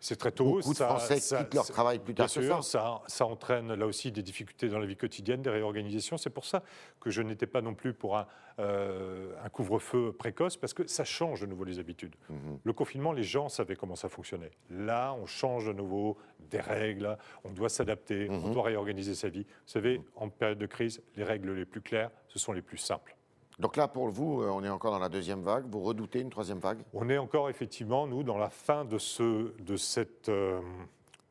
C'est 0.00 0.16
très 0.16 0.30
tôt. 0.30 0.44
Beaucoup 0.44 0.72
de 0.72 0.78
Français 0.78 1.16
quittent 1.20 1.54
leur 1.54 1.66
travail 1.66 1.98
plus 1.98 2.14
tard 2.14 2.32
que 2.32 2.62
ça. 2.62 3.02
ça. 3.06 3.26
entraîne 3.26 3.74
là 3.74 3.86
aussi 3.86 4.12
des 4.12 4.22
difficultés 4.22 4.68
dans 4.68 4.78
la 4.78 4.86
vie 4.86 4.96
quotidienne, 4.96 5.42
des 5.42 5.50
réorganisations. 5.50 6.16
C'est 6.16 6.30
pour 6.30 6.44
ça 6.44 6.62
que 7.00 7.10
je 7.10 7.20
n'étais 7.22 7.46
pas 7.46 7.62
non 7.62 7.74
plus 7.74 7.92
pour 7.92 8.16
un, 8.16 8.26
euh, 8.60 9.32
couvre-feu 9.52 10.12
précoce, 10.12 10.56
parce 10.56 10.72
que 10.74 10.86
ça 10.86 11.04
change 11.04 11.40
de 11.40 11.46
nouveau 11.46 11.64
les 11.64 11.78
habitudes. 11.78 12.14
Mhm. 12.28 12.58
Le 12.62 12.72
confinement, 12.72 13.12
les 13.12 13.22
gens 13.24 13.48
savaient 13.48 13.76
comment 13.76 13.96
ça 13.96 14.08
fonctionnait. 14.08 14.52
Là, 14.70 15.14
on 15.14 15.26
change 15.26 15.66
de 15.66 15.72
nouveau 15.72 16.16
des 16.50 16.60
règles, 16.60 17.16
on 17.44 17.50
doit 17.50 17.68
s'adapter, 17.68 18.28
on 18.30 18.48
mhm. 18.48 18.52
doit 18.52 18.64
réorganiser 18.64 19.14
sa 19.14 19.28
vie. 19.28 19.42
Vous 19.42 19.72
savez, 19.72 20.00
en 20.14 20.28
période 20.28 20.58
de 20.58 20.66
crise, 20.66 21.02
les 21.16 21.24
règles 21.24 21.52
les 21.54 21.64
plus 21.64 21.80
claires, 21.80 22.10
ce 22.28 22.38
sont 22.38 22.52
les 22.52 22.62
plus 22.62 22.78
simples. 22.78 23.17
Donc 23.58 23.76
là, 23.76 23.88
pour 23.88 24.08
vous, 24.08 24.42
euh, 24.42 24.50
on 24.50 24.62
est 24.62 24.68
encore 24.68 24.92
dans 24.92 25.00
la 25.00 25.08
deuxième 25.08 25.42
vague. 25.42 25.64
Vous 25.68 25.80
redoutez 25.80 26.20
une 26.20 26.30
troisième 26.30 26.60
vague? 26.60 26.78
On 26.92 27.08
est 27.08 27.18
encore, 27.18 27.50
effectivement, 27.50 28.06
nous, 28.06 28.22
dans 28.22 28.38
la 28.38 28.50
fin 28.50 28.84
de 28.84 28.98
ce, 28.98 29.52
de 29.60 29.76
cette, 29.76 30.28
euh, 30.28 30.60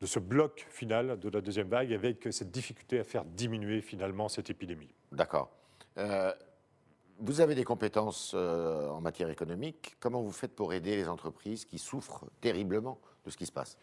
de 0.00 0.06
ce 0.06 0.18
bloc 0.18 0.66
final 0.68 1.18
de 1.18 1.28
la 1.30 1.40
deuxième 1.40 1.68
vague, 1.68 1.92
avec 1.92 2.28
cette 2.30 2.50
difficulté 2.50 2.98
à 2.98 3.04
faire 3.04 3.24
diminuer 3.24 3.80
finalement 3.80 4.28
cette 4.28 4.50
épidémie. 4.50 4.94
D'accord. 5.10 5.48
Euh, 5.96 6.32
vous 7.20 7.40
avez 7.40 7.54
des 7.54 7.64
compétences 7.64 8.34
en 8.34 9.00
matière 9.00 9.28
économique. 9.28 9.96
Comment 9.98 10.22
vous 10.22 10.30
faites 10.30 10.54
pour 10.54 10.72
aider 10.72 10.94
les 10.94 11.08
entreprises 11.08 11.64
qui 11.64 11.78
souffrent 11.78 12.26
terriblement 12.40 13.00
de 13.24 13.30
ce 13.30 13.36
qui 13.36 13.44
se 13.44 13.50
passe? 13.50 13.76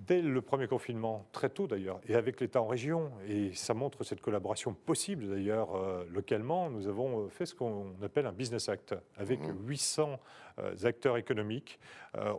Dès 0.00 0.20
le 0.20 0.42
premier 0.42 0.66
confinement, 0.66 1.26
très 1.32 1.48
tôt 1.48 1.66
d'ailleurs, 1.66 2.00
et 2.08 2.14
avec 2.14 2.40
l'État 2.40 2.60
en 2.60 2.66
région. 2.66 3.10
Et 3.28 3.52
ça 3.54 3.74
montre 3.74 4.04
cette 4.04 4.20
collaboration 4.20 4.74
possible 4.74 5.28
d'ailleurs 5.28 5.74
euh, 5.74 6.04
localement. 6.10 6.70
Nous 6.70 6.86
avons 6.86 7.24
euh, 7.24 7.28
fait 7.28 7.46
ce 7.46 7.54
qu'on 7.54 7.94
appelle 8.02 8.26
un 8.26 8.32
Business 8.32 8.68
Act 8.68 8.94
avec 9.16 9.40
800 9.66 10.08
mmh. 10.08 10.60
euh, 10.60 10.74
acteurs 10.84 11.16
économiques. 11.16 11.78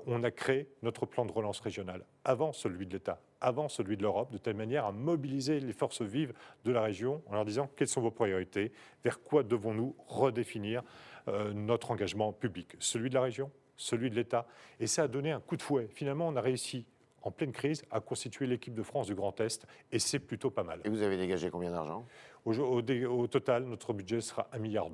on 0.06 0.24
a 0.24 0.32
créé 0.32 0.68
notre 0.82 1.06
plan 1.06 1.26
de 1.26 1.32
relance 1.32 1.60
régional 1.60 2.04
avant 2.24 2.52
celui 2.52 2.86
de 2.88 2.94
l'État, 2.94 3.22
avant 3.42 3.70
celui 3.70 3.98
de 3.98 4.02
l'Europe, 4.02 4.32
de 4.32 4.38
telle 4.38 4.56
manière 4.56 4.86
à 4.86 4.92
mobiliser 4.92 5.60
les 5.60 5.74
forces 5.74 6.02
vives 6.02 6.34
de 6.66 6.72
la 6.72 6.82
région 6.82 7.22
en 7.28 7.36
leur 7.36 7.46
disant 7.46 7.70
quelles 7.76 7.88
sont 7.88 8.02
vos 8.02 8.12
priorités, 8.12 8.72
vers 9.04 9.22
quoi 9.22 9.44
devons-nous 9.44 9.96
redéfinir 10.08 10.84
notre 11.54 11.92
engagement 11.92 12.32
public, 12.34 12.76
celui 12.80 13.10
de 13.10 13.16
la 13.16 13.22
région, 13.22 13.52
celui 13.76 14.10
de 14.10 14.16
l'État. 14.16 14.48
Et 14.80 14.88
ça 14.88 15.04
a 15.04 15.08
donné 15.08 15.32
un 15.32 15.42
coup 15.42 15.58
de 15.58 15.62
fouet. 15.62 15.88
Finalement, 15.94 16.28
on 16.28 16.36
a 16.36 16.42
réussi 16.42 16.86
en 17.27 17.31
pleine 17.31 17.51
crise, 17.51 17.84
a 17.91 18.00
constitué 18.00 18.48
l'équipe 18.48 18.74
de 18.74 18.84
France 18.84 19.07
du 19.07 19.15
Grand 19.15 19.39
Est, 19.41 19.67
et 19.91 20.00
c'est 20.00 20.19
plutôt 20.19 20.50
pas 20.50 20.63
mal. 20.63 20.79
Et 20.86 20.89
vous 20.89 21.01
avez 21.01 21.17
dégagé 21.17 21.50
combien 21.50 21.72
d'argent? 21.72 22.05
Au, 22.46 23.27
total, 23.27 23.65
notre 23.65 23.91
budget 23.91 24.22
sera 24.22 24.48
1,2 24.53 24.60
milliard. 24.60 24.88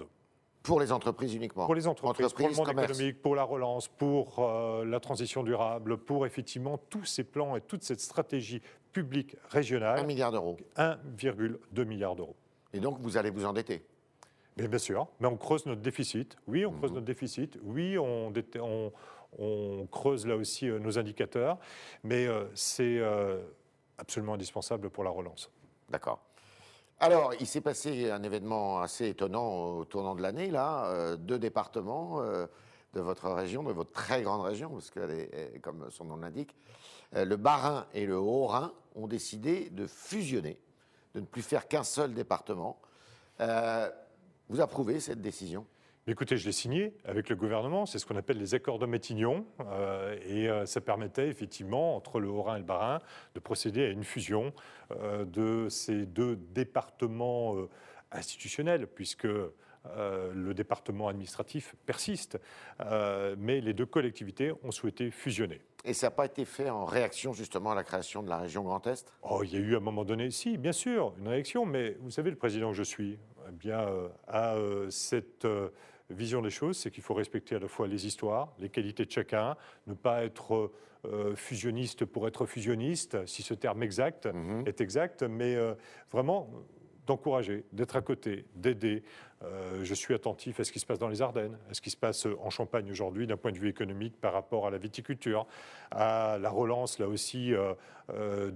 Pour 0.63 0.79
les 0.79 0.91
entreprises 0.91 1.35
uniquement? 1.35 1.65
Pour 1.65 1.75
les 1.75 1.87
entreprises, 1.87 2.33
pour 2.33 2.47
le 2.47 2.55
monde 2.55 2.69
économique, 2.69 3.21
pour 3.21 3.35
la 3.35 3.43
relance, 3.43 3.87
pour 3.87 4.39
euh, 4.39 4.83
la 4.83 4.99
transition 4.99 5.43
durable, 5.43 5.97
pour 5.97 6.25
effectivement 6.25 6.79
tous 6.89 7.05
ces 7.05 7.23
plans 7.23 7.55
et 7.55 7.61
toute 7.61 7.83
cette 7.83 7.99
stratégie 7.99 8.61
publique 8.91 9.35
régionale. 9.49 9.99
1 9.99 10.03
milliard 10.03 10.31
d'euros. 10.31 10.57
1,2 10.77 11.85
milliard 11.85 12.15
d'euros. 12.15 12.35
Et 12.73 12.79
donc 12.79 12.97
vous 12.99 13.17
allez 13.17 13.29
vous 13.29 13.45
endetter? 13.45 13.83
Mais 14.57 14.67
bien 14.67 14.79
sûr, 14.79 15.07
mais 15.19 15.27
on 15.27 15.35
creuse 15.37 15.65
notre 15.65 15.81
déficit. 15.81 16.37
Oui, 16.47 16.65
on 16.65 16.71
creuse 16.71 16.91
mhm. 16.91 16.95
notre 16.95 17.05
déficit. 17.05 17.59
Oui, 17.63 17.97
on, 17.97 18.31
on, 18.61 18.91
creuse 19.91 20.25
là 20.25 20.35
aussi 20.35 20.69
euh, 20.69 20.79
nos 20.79 20.97
indicateurs. 20.99 21.57
Mais 22.03 22.27
euh, 22.27 22.45
c'est 22.53 22.99
euh, 22.99 23.41
absolument 23.97 24.33
indispensable 24.33 24.89
pour 24.89 25.03
la 25.03 25.09
relance. 25.09 25.49
D'accord. 25.89 26.19
Alors, 26.99 27.33
il 27.39 27.47
s'est 27.47 27.61
passé 27.61 28.09
un 28.11 28.23
événement 28.23 28.79
assez 28.79 29.09
étonnant 29.09 29.77
au 29.77 29.85
tournant 29.85 30.15
de 30.15 30.21
l'année, 30.21 30.49
là. 30.51 31.17
deux 31.17 31.37
départements 31.37 32.21
de 32.21 33.01
votre 33.01 33.29
région, 33.29 33.61
de 33.61 33.73
votre 33.73 33.91
très 33.91 34.21
grande 34.21 34.41
région, 34.41 34.69
parce 34.69 34.89
comme 35.61 35.87
son 35.89 36.05
nom 36.05 36.15
l'indique, 36.15 36.55
le 37.11 37.35
Bas-Rhin 37.35 37.87
et 37.93 38.05
le 38.05 38.15
Haut-Rhin 38.15 38.71
ont 38.95 39.07
décidé 39.07 39.69
de 39.71 39.85
fusionner, 39.85 40.57
de 41.13 41.19
ne 41.19 41.25
plus 41.25 41.41
faire 41.41 41.67
qu'un 41.67 41.83
seul 41.83 42.13
département. 42.13 42.79
Vous 43.39 44.61
approuvez 44.61 45.01
cette 45.01 45.19
décision? 45.19 45.65
Écoutez, 46.05 46.35
je 46.35 46.45
l'ai 46.45 46.51
signé 46.51 46.93
avec 47.05 47.29
le 47.29 47.37
gouvernement, 47.37 47.85
c'est 47.85 47.97
ce 47.97 48.05
qu'on 48.05 48.17
appelle 48.17 48.37
les 48.37 48.55
accords 48.55 48.77
de 48.77 48.85
Matignon, 48.85 49.45
euh, 49.61 50.17
et 50.25 50.49
euh, 50.49 50.65
ça 50.65 50.81
permettait 50.81 51.29
effectivement, 51.29 51.95
entre 51.95 52.19
le 52.19 52.27
Haut-Rhin 52.27 52.55
et 52.55 52.59
le 52.59 52.65
Bas-Rhin, 52.65 52.99
de 53.35 53.39
procéder 53.39 53.85
à 53.85 53.87
une 53.87 54.03
fusion 54.03 54.51
euh, 54.91 55.23
de 55.23 55.69
ces 55.69 56.05
deux 56.05 56.35
départements 56.35 57.55
institutionnels, 58.11 58.85
puisque 58.87 59.27
le 59.27 60.53
département 60.53 61.07
administratif 61.07 61.75
persiste, 61.85 62.39
mais 63.37 63.59
les 63.59 63.73
deux 63.73 63.85
collectivités 63.85 64.53
ont 64.63 64.71
souhaité 64.71 65.11
fusionner. 65.11 65.61
Et 65.85 65.93
ça 65.93 66.07
n'a 66.07 66.11
pas 66.11 66.25
été 66.25 66.45
fait 66.45 66.69
en 66.69 66.85
réaction 66.85 67.33
justement 67.33 67.71
à 67.71 67.75
la 67.75 67.83
création 67.83 68.23
de 68.23 68.29
la 68.29 68.37
région 68.37 68.63
Grand 68.63 68.85
Est? 68.87 69.11
Oh, 69.23 69.41
il 69.43 69.53
y 69.53 69.57
a 69.57 69.59
eu 69.59 69.73
à 69.73 69.77
un 69.77 69.81
moment 69.81 70.05
donné, 70.05 70.31
si, 70.31 70.57
bien 70.57 70.71
sûr, 70.71 71.13
une 71.17 71.27
réaction, 71.27 71.65
mais 71.65 71.97
vous 71.99 72.11
savez, 72.11 72.29
le 72.29 72.37
président 72.37 72.71
que 72.71 72.77
je 72.77 72.83
suis 72.83 73.19
eh 73.47 73.51
bien, 73.51 73.85
a 74.27 74.55
cette 74.89 75.45
vision 76.09 76.41
des 76.41 76.49
choses, 76.49 76.77
c'est 76.77 76.91
qu'il 76.91 77.03
faut 77.03 77.13
respecter 77.13 77.55
à 77.55 77.59
la 77.59 77.67
fois 77.67 77.87
les 77.87 78.05
histoires, 78.05 78.53
les 78.59 78.69
qualités 78.69 79.05
de 79.05 79.11
chacun, 79.11 79.55
ne 79.87 79.93
pas 79.93 80.23
être 80.23 80.71
euh, 81.05 81.35
fusionniste 81.35 82.05
pour 82.05 82.27
être 82.27 82.45
fusionniste, 82.45 83.25
si 83.25 83.41
ce 83.43 83.53
terme 83.53 83.83
exact 83.83 84.27
mhm. 84.27 84.63
est 84.65 84.81
exact, 84.81 85.23
mais 85.23 85.55
euh, 85.55 85.73
vraiment 86.11 86.49
d'encourager, 87.07 87.65
d'être 87.71 87.95
à 87.95 88.01
côté, 88.01 88.45
d'aider. 88.55 89.03
Euh, 89.43 89.83
je 89.83 89.93
suis 89.93 90.13
attentif 90.13 90.59
à 90.59 90.63
ce 90.63 90.71
qui 90.71 90.79
se 90.79 90.85
passe 90.85 90.99
dans 90.99 91.09
les 91.09 91.21
Ardennes, 91.21 91.57
à 91.69 91.73
ce 91.73 91.81
qui 91.81 91.89
se 91.89 91.97
passe 91.97 92.27
en 92.39 92.49
Champagne 92.49 92.89
aujourd'hui 92.89 93.27
d'un 93.27 93.35
point 93.35 93.51
de 93.51 93.57
vue 93.57 93.67
économique 93.67 94.19
par 94.19 94.31
rapport 94.31 94.67
à 94.67 94.71
la 94.71 94.77
viticulture, 94.77 95.45
à 95.91 96.37
la 96.39 96.49
relance 96.49 96.97
là 96.99 97.07
aussi 97.07 97.53
euh, 97.53 97.73
euh, 98.09 98.51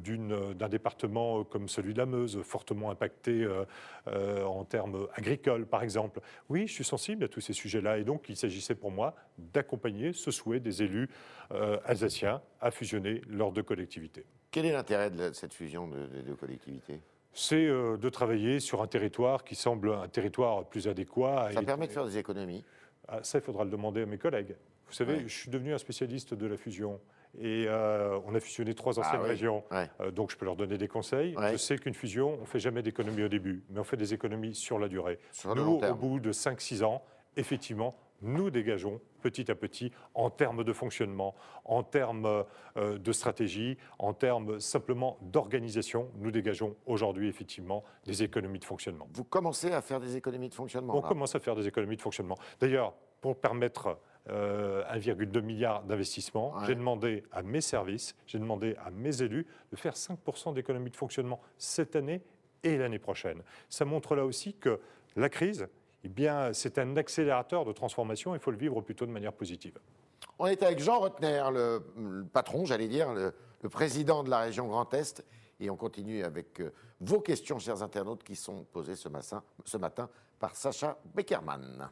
d'un 0.54 0.70
département 0.70 1.44
comme 1.44 1.68
celui 1.68 1.94
de 1.94 1.98
la 1.98 2.06
Meuse, 2.06 2.42
fortement 2.42 2.92
impacté 2.92 3.48
en 4.06 4.64
termes 4.64 5.08
agricoles 5.14 5.66
par 5.66 5.84
exemple. 5.84 6.22
Oui, 6.50 6.68
je 6.68 6.74
suis 6.74 6.84
sensible 6.84 7.26
à 7.26 7.28
tous 7.28 7.42
ces 7.42 7.54
sujets-là 7.54 7.98
et 7.98 8.04
donc 8.04 8.30
il 8.30 8.38
s'agissait 8.38 8.76
pour 8.76 8.92
moi 8.92 9.16
d'accompagner 9.38 10.14
ce 10.14 10.32
souhait 10.32 10.60
des 10.60 10.84
élus 10.84 11.10
alsaciens 11.86 12.42
à 12.62 12.72
fusionner 12.72 13.22
leurs 13.30 13.52
deux 13.52 13.64
collectivités. 13.64 14.26
Quel 14.52 14.66
est 14.66 14.74
l'intérêt 14.74 15.10
de 15.10 15.34
cette 15.34 15.54
fusion 15.54 15.88
des 15.88 16.22
deux 16.22 16.36
collectivités? 16.36 17.00
C'est 17.34 17.66
euh, 17.66 17.98
de 17.98 18.10
travailler 18.10 18.60
sur 18.60 18.82
un 18.82 18.88
territoire 18.88 19.44
qui 19.44 19.56
semble 19.56 19.92
un 19.94 20.08
territoire 20.08 20.66
plus 20.66 20.88
adéquat. 20.88 21.50
Ça 21.54 21.62
permet 21.62 21.88
de 21.88 21.92
faire 21.92 22.06
des 22.06 22.18
économies 22.18 22.64
ah, 23.08 23.20
Ça, 23.24 23.38
il 23.38 23.42
faudra 23.42 23.64
le 23.64 23.70
demander 23.70 24.02
à 24.02 24.06
mes 24.06 24.18
collègues. 24.18 24.56
Vous 24.88 24.94
savez, 24.94 25.24
je 25.28 25.34
suis 25.34 25.50
devenu 25.50 25.74
un 25.74 25.78
spécialiste 25.78 26.34
de 26.34 26.48
la 26.48 26.58
fusion. 26.58 27.00
Et 27.40 27.66
euh, 27.68 28.18
on 28.26 28.34
a 28.34 28.40
fusionné 28.40 28.74
trois 28.74 28.98
ah 28.98 29.02
anciennes 29.02 29.22
régions, 29.22 29.64
euh, 29.72 30.12
donc 30.12 30.32
je 30.32 30.38
peux 30.38 30.46
leur 30.46 30.56
donner 30.56 30.78
des 30.78 30.88
conseils. 30.88 31.36
Je 31.52 31.58
sais 31.58 31.78
qu'une 31.78 31.94
fusion, 31.94 32.36
on 32.36 32.42
ne 32.42 32.46
fait 32.46 32.60
jamais 32.60 32.82
d'économies 32.82 33.24
au 33.24 33.28
début, 33.28 33.64
mais 33.70 33.80
on 33.80 33.84
fait 33.84 33.98
des 33.98 34.14
économies 34.14 34.56
sur 34.56 34.80
la 34.80 34.88
durée. 34.88 35.20
Nous, 35.56 35.82
au 35.84 35.96
bout 35.96 36.20
de 36.20 36.32
5-6 36.32 36.84
ans, 36.84 37.04
effectivement, 37.36 37.96
nous 38.22 38.50
dégageons 38.50 39.02
petit 39.22 39.50
à 39.52 39.56
petit 39.56 39.92
en 40.14 40.30
termes 40.30 40.64
de 40.64 40.74
fonctionnement, 40.74 41.36
en 41.66 41.84
termes 41.84 42.46
euh, 42.78 42.98
de 42.98 43.12
stratégie, 43.12 43.78
en 44.00 44.14
termes 44.14 44.60
simplement 44.60 45.18
d'organisation. 45.22 46.10
Nous 46.18 46.32
dégageons 46.32 46.76
aujourd'hui 46.86 47.28
effectivement 47.28 47.84
des 48.06 48.24
économies 48.24 48.60
de 48.60 48.66
fonctionnement. 48.66 49.08
Vous 49.14 49.24
commencez 49.24 49.72
à 49.72 49.82
faire 49.82 50.00
des 50.00 50.16
économies 50.16 50.50
de 50.50 50.56
fonctionnement 50.56 50.96
On 50.96 51.02
commence 51.02 51.36
à 51.36 51.40
faire 51.40 51.56
des 51.56 51.68
économies 51.68 51.98
de 51.98 52.02
fonctionnement. 52.02 52.38
D'ailleurs, 52.60 52.94
pour 53.22 53.36
permettre 53.40 53.98
1,2 54.28 55.38
euh, 55.38 55.42
milliard 55.42 55.84
d'investissements. 55.84 56.54
J'ai 56.66 56.76
demandé 56.76 57.24
à 57.32 57.44
mes 57.44 57.62
services, 57.62 58.16
j'ai 58.26 58.40
demandé 58.40 58.76
à 58.84 58.92
mes 58.92 59.22
élus 59.22 59.48
de 59.72 59.78
faire 59.78 59.94
5% 59.94 60.54
d'économies 60.54 60.92
de 60.92 60.98
fonctionnement 60.98 61.40
cette 61.58 61.96
année 61.96 62.22
et 62.64 62.78
l'année 62.78 63.00
prochaine. 63.00 63.42
Ça 63.70 63.86
montre 63.86 64.16
là 64.16 64.26
aussi 64.26 64.54
que 64.54 64.80
la 65.16 65.30
crise, 65.30 65.68
eh 66.04 66.10
bien, 66.10 66.54
c'est 66.54 66.78
un 66.78 66.96
accélérateur 66.98 67.66
de 67.66 67.72
transformation. 67.72 68.36
Il 68.36 68.40
faut 68.40 68.52
le 68.52 68.58
vivre 68.58 68.82
plutôt 68.82 69.06
de 69.06 69.12
manière 69.12 69.34
positive. 69.34 69.78
On 70.40 70.46
est 70.46 70.62
avec 70.64 70.80
Jean 70.80 71.00
Rotner, 71.00 71.44
le, 71.52 72.24
patron, 72.32 72.66
j'allais 72.66 72.88
dire, 72.88 73.14
le, 73.14 73.34
président 73.70 74.24
de 74.24 74.30
la 74.30 74.40
région 74.40 74.68
Grand 74.68 74.94
Est. 74.94 75.26
Et 75.60 75.70
on 75.70 75.76
continue 75.76 76.24
avec 76.24 76.62
euh, 76.62 76.72
vos 77.02 77.20
questions, 77.20 77.58
chers 77.58 77.82
internautes, 77.82 78.24
qui 78.24 78.36
sont 78.36 78.64
posées 78.72 78.96
ce 78.96 79.10
matin, 79.10 79.44
ce 79.66 79.78
matin 79.78 80.08
par 80.40 80.56
Sacha 80.56 80.98
Beckerman. 81.16 81.90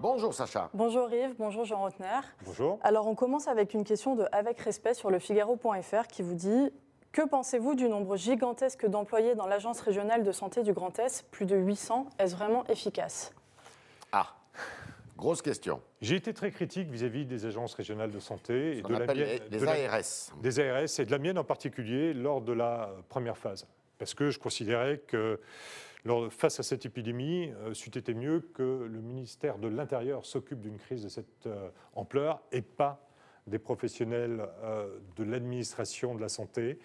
Bonjour 0.00 0.32
Sacha. 0.32 0.70
Bonjour 0.72 1.12
Yves, 1.12 1.34
bonjour 1.36 1.64
Jean 1.64 1.80
Rotner. 1.80 2.20
Bonjour. 2.44 2.78
Alors 2.82 3.06
on 3.06 3.14
commence 3.14 3.48
avec 3.48 3.74
une 3.74 3.84
question 3.84 4.14
de 4.14 4.24
Avec 4.32 4.60
Respect 4.60 4.94
sur 4.94 5.10
le 5.10 5.18
Figaro.fr 5.18 6.06
qui 6.06 6.22
vous 6.22 6.34
dit 6.34 6.70
que 7.16 7.26
pensez-vous 7.26 7.74
du 7.74 7.88
nombre 7.88 8.18
gigantesque 8.18 8.84
d'employés 8.84 9.34
dans 9.34 9.46
l'Agence 9.46 9.80
régionale 9.80 10.22
de 10.22 10.32
santé 10.32 10.62
du 10.62 10.74
Grand 10.74 10.98
Est? 10.98 11.24
Plus 11.30 11.46
de 11.46 11.56
800. 11.56 12.10
Est-ce 12.18 12.36
vraiment 12.36 12.66
efficace? 12.66 13.32
Ah, 14.12 14.36
grosse 15.16 15.40
question. 15.40 15.80
J'ai 16.02 16.16
été 16.16 16.34
très 16.34 16.50
critique 16.50 16.90
vis-à-vis 16.90 17.24
des 17.24 17.46
agences 17.46 17.72
régionales 17.72 18.10
de 18.10 18.18
santé 18.18 18.76
et 18.76 18.82
de 18.82 18.92
la 18.92 19.14
mienne, 19.14 19.38
des 19.50 19.66
ARS. 19.66 20.36
des 20.42 20.60
ARS 20.60 21.00
et 21.00 21.06
de 21.06 21.10
la 21.10 21.16
mienne 21.16 21.38
en 21.38 21.44
particulier 21.44 22.12
lors 22.12 22.42
de 22.42 22.52
la 22.52 22.90
première 23.08 23.38
phase. 23.38 23.66
Parce 23.96 24.12
que 24.12 24.30
je 24.30 24.38
considérais 24.38 24.98
que 24.98 25.40
face 26.28 26.60
à 26.60 26.62
cette 26.62 26.84
épidémie, 26.84 27.50
euh, 27.62 27.72
c'eût 27.72 27.96
été 27.96 28.12
mieux 28.12 28.40
que 28.52 28.86
le 28.92 29.00
ministère 29.00 29.56
de 29.56 29.68
l'Intérieur 29.68 30.26
s'occupe 30.26 30.60
d'une 30.60 30.76
crise 30.76 31.04
de 31.04 31.08
cette 31.08 31.46
euh, 31.46 31.70
ampleur 31.94 32.42
et 32.52 32.60
pas 32.60 33.05
des 33.46 33.58
professionnels 33.58 34.48
euh, 34.62 34.98
de 35.16 35.24
l'administration 35.24 36.14
de 36.14 36.20
la 36.20 36.28
santé. 36.28 36.78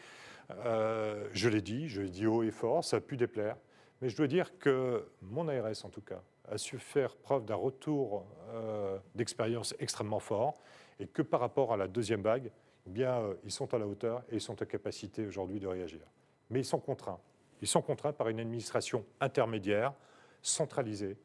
Euh, 0.52 1.28
je 1.34 1.50
l'ai 1.50 1.62
dit, 1.62 1.88
je 1.88 2.02
l'ai 2.02 2.10
dit 2.10 2.28
haut 2.28 2.44
et 2.44 2.52
fort, 2.52 2.84
ça 2.84 2.98
a 2.98 3.00
pu 3.00 3.18
déplaire. 3.18 3.58
Mais 4.02 4.10
je 4.10 4.18
dois 4.18 4.28
dire 4.28 4.58
que 4.58 5.08
mon 5.22 5.48
ARS, 5.48 5.86
en 5.86 5.90
tout 5.90 6.02
cas, 6.02 6.22
a 6.50 6.58
su 6.58 6.78
faire 6.78 7.16
preuve 7.16 7.46
d'un 7.46 7.56
retour 7.56 8.26
euh, 8.50 8.98
d'expérience 9.16 9.76
extrêmement 9.80 10.20
fort 10.20 10.60
et 11.00 11.08
que 11.08 11.22
par 11.22 11.40
rapport 11.40 11.74
à 11.74 11.78
la 11.78 11.88
deuxième 11.88 12.22
vague, 12.22 12.52
eh 12.88 12.90
bien, 12.90 13.22
ils 13.44 13.52
sont 13.52 13.74
à 13.74 13.78
la 13.78 13.88
hauteur 13.88 14.24
et 14.30 14.36
ils 14.36 14.42
sont 14.42 14.60
à 14.62 14.66
capacité 14.66 15.26
aujourd'hui 15.26 15.60
de 15.60 15.68
réagir. 15.68 16.02
Mais 16.50 16.60
ils 16.60 16.66
sont 16.66 16.80
contraints. 16.80 17.20
Ils 17.62 17.68
sont 17.68 17.82
contraints 17.82 18.12
par 18.14 18.28
une 18.28 18.40
administration 18.40 19.06
intermédiaire, 19.20 19.94
centralisée, 20.42 21.18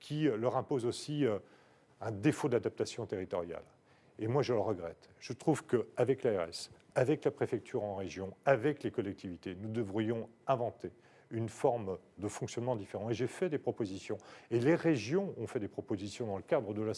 qui 0.00 0.24
leur 0.24 0.56
impose 0.56 0.86
aussi 0.86 1.26
un 2.00 2.10
défaut 2.10 2.48
d'adaptation 2.48 3.04
territoriale. 3.04 3.62
Et 4.18 4.28
moi, 4.28 4.42
je 4.42 4.52
le 4.52 4.60
regrette. 4.60 5.10
Je 5.18 5.32
trouve 5.32 5.64
qu'avec 5.64 6.22
l'ARS, 6.22 6.70
avec 6.94 7.24
la 7.24 7.30
préfecture 7.30 7.82
en 7.82 7.96
région, 7.96 8.34
avec 8.44 8.82
les 8.82 8.90
collectivités, 8.90 9.54
nous 9.54 9.70
devrions 9.70 10.28
inventer 10.46 10.90
une 11.30 11.48
forme 11.48 11.98
de 12.18 12.28
fonctionnement 12.28 12.76
différent. 12.76 13.10
Et 13.10 13.14
j'ai 13.14 13.26
fait 13.26 13.48
des 13.48 13.58
propositions. 13.58 14.18
Et 14.50 14.60
les 14.60 14.74
régions 14.74 15.34
ont 15.38 15.46
fait 15.46 15.60
des 15.60 15.68
propositions 15.68 16.26
dans 16.26 16.36
le 16.36 16.42
cadre 16.42 16.74
de 16.74 16.82
la 16.82 16.92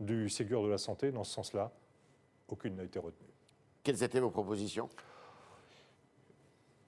du 0.00 0.28
Ségur 0.28 0.62
de 0.62 0.68
la 0.68 0.78
santé. 0.78 1.10
Dans 1.10 1.24
ce 1.24 1.34
sens-là, 1.34 1.72
aucune 2.48 2.76
n'a 2.76 2.84
été 2.84 2.98
retenue. 2.98 3.28
Quelles 3.82 4.02
étaient 4.02 4.20
vos 4.20 4.30
propositions? 4.30 4.88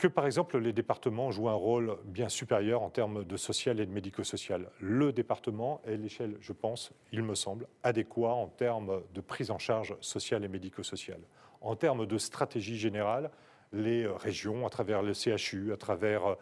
Que 0.00 0.09
par 0.09 0.25
exemple 0.25 0.59
les 0.59 0.73
départements 0.73 1.30
jouent 1.30 1.50
un 1.50 1.54
rôle 1.54 1.99
bien 2.04 2.30
supérieur 2.30 2.80
en 2.80 2.88
termes 2.88 3.23
de 3.23 3.37
social 3.37 3.80
et 3.80 3.87
de 3.87 3.92
médico-social. 3.92 4.71
Le 4.80 5.12
département 5.12 5.83
est 5.85 5.99
l'échelle, 5.99 6.38
je 6.40 6.54
pense, 6.54 6.92
il 7.12 7.23
me 7.23 7.35
semble, 7.35 7.66
adéquat 7.83 8.33
en 8.33 8.47
termes 8.47 9.02
de 9.14 9.21
prise 9.21 9.50
en 9.50 9.59
charge 9.59 9.95
sociale 10.00 10.42
et 10.42 10.49
médico-sociale. 10.49 11.21
En 11.61 11.76
termes 11.76 12.07
de 12.07 12.16
stratégie 12.16 12.78
générale, 12.78 13.30
les 13.75 14.07
régions, 14.07 14.66
à 14.66 14.71
travers 14.71 15.02
le 15.02 15.12
CHU, 15.12 15.71
à 15.71 15.76
travers 15.76 16.26
euh, 16.26 16.35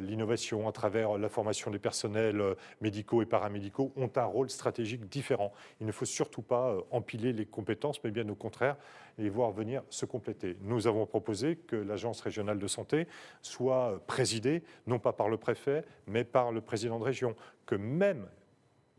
l'innovation, 0.00 0.68
à 0.68 0.72
travers 0.72 1.18
la 1.18 1.28
formation 1.28 1.70
des 1.70 1.78
personnels 1.78 2.40
euh, 2.40 2.54
médicaux 2.80 3.22
et 3.22 3.26
paramédicaux, 3.26 3.92
ont 3.96 4.10
un 4.16 4.24
rôle 4.24 4.50
stratégique 4.50 5.08
différent. 5.08 5.52
Il 5.80 5.86
ne 5.86 5.92
faut 5.92 6.04
surtout 6.04 6.42
pas 6.42 6.70
euh, 6.70 6.80
empiler 6.90 7.32
les 7.32 7.46
compétences, 7.46 8.02
mais 8.04 8.10
bien 8.10 8.28
au 8.28 8.34
contraire, 8.34 8.76
les 9.18 9.30
voir 9.30 9.50
venir 9.50 9.82
se 9.90 10.06
compléter. 10.06 10.56
Nous 10.62 10.86
avons 10.86 11.06
proposé 11.06 11.56
que 11.56 11.76
l'Agence 11.76 12.20
régionale 12.20 12.58
de 12.58 12.66
santé 12.66 13.06
soit 13.42 14.00
présidée, 14.06 14.62
non 14.86 14.98
pas 14.98 15.12
par 15.12 15.28
le 15.28 15.36
préfet, 15.36 15.84
mais 16.06 16.24
par 16.24 16.52
le 16.52 16.60
président 16.60 16.98
de 16.98 17.04
région. 17.04 17.34
Que 17.66 17.74
même, 17.74 18.28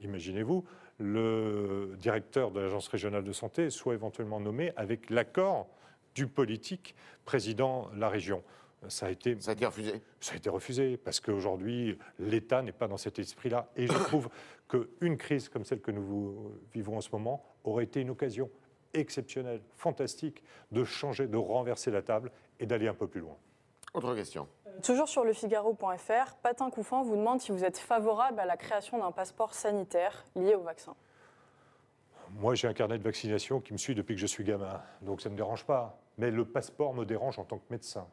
imaginez-vous, 0.02 0.66
le 1.00 1.96
directeur 1.98 2.52
de 2.52 2.60
l'Agence 2.60 2.90
régionale 2.90 3.24
de 3.24 3.32
santé 3.32 3.70
soit 3.70 3.94
éventuellement 3.94 4.40
nommé 4.40 4.74
avec 4.76 5.10
l'accord 5.10 5.68
du 6.16 6.28
politique 6.28 6.96
présidant 7.24 7.90
la 7.96 8.10
région. 8.10 8.44
Ça 8.88 9.08
a 9.08 9.10
été, 9.10 9.40
ça 9.42 9.52
a 9.52 9.54
été 9.54 9.66
refusé 9.66 10.02
Ça 10.22 10.34
a 10.34 10.38
été 10.38 10.50
refusé, 10.50 10.98
parce 10.98 11.20
qu'aujourd'hui, 11.20 11.98
l'État 12.18 12.62
n'est 12.62 12.72
pas 12.72 12.88
dans 12.88 12.98
cet 12.98 13.20
esprit-là. 13.20 13.70
Et 13.76 13.88
je 13.88 13.94
trouve 13.94 14.30
qu'une 14.70 15.18
crise 15.18 15.50
comme 15.50 15.66
celle 15.66 15.82
que 15.82 15.92
nous 15.92 16.54
vivons 16.74 16.98
en 16.98 17.02
ce 17.02 17.10
moment 17.12 17.44
aurait 17.64 17.84
été 17.84 18.02
une 18.02 18.10
occasion 18.10 18.50
exceptionnelle, 18.94 19.62
fantastique, 19.76 20.44
de 20.72 20.84
changer, 20.84 21.28
de 21.28 21.38
renverser 21.38 21.92
la 21.92 22.02
table 22.02 22.32
et 22.60 22.66
d'aller 22.66 22.88
un 22.88 22.94
peu 22.94 23.08
plus 23.08 23.22
loin. 23.22 23.36
Autre 23.94 24.16
question. 24.16 24.48
Toujours 24.84 25.10
sur 25.10 25.26
le 25.26 25.34
Figaro.fr, 25.34 26.36
Patin 26.42 26.70
Couffin 26.70 27.02
vous 27.04 27.16
demande 27.16 27.42
si 27.42 27.52
vous 27.52 27.66
êtes 27.66 27.78
favorable 27.78 28.40
à 28.40 28.46
la 28.46 28.56
création 28.56 29.00
d'un 29.00 29.12
passeport 29.12 29.54
sanitaire 29.54 30.26
lié 30.36 30.56
au 30.56 30.62
vaccin. 30.62 30.96
Moi, 32.36 32.56
j'ai 32.56 32.68
un 32.68 32.74
carnet 32.74 32.98
de 32.98 33.04
vaccination 33.04 33.60
qui 33.60 33.74
me 33.74 33.78
suit 33.78 33.96
depuis 33.96 34.16
que 34.16 34.22
je 34.22 34.28
suis 34.28 34.44
gamin, 34.44 34.82
donc 35.02 35.22
ça 35.22 35.30
ne 35.30 35.34
me 35.34 35.38
dérange 35.38 35.66
pas. 35.66 36.00
Mais 36.18 36.32
le 36.32 36.46
passeport 36.46 36.94
me 36.94 37.06
dérange 37.06 37.40
en 37.40 37.46
tant 37.46 37.58
que 37.58 37.66
médecin. 37.70 38.08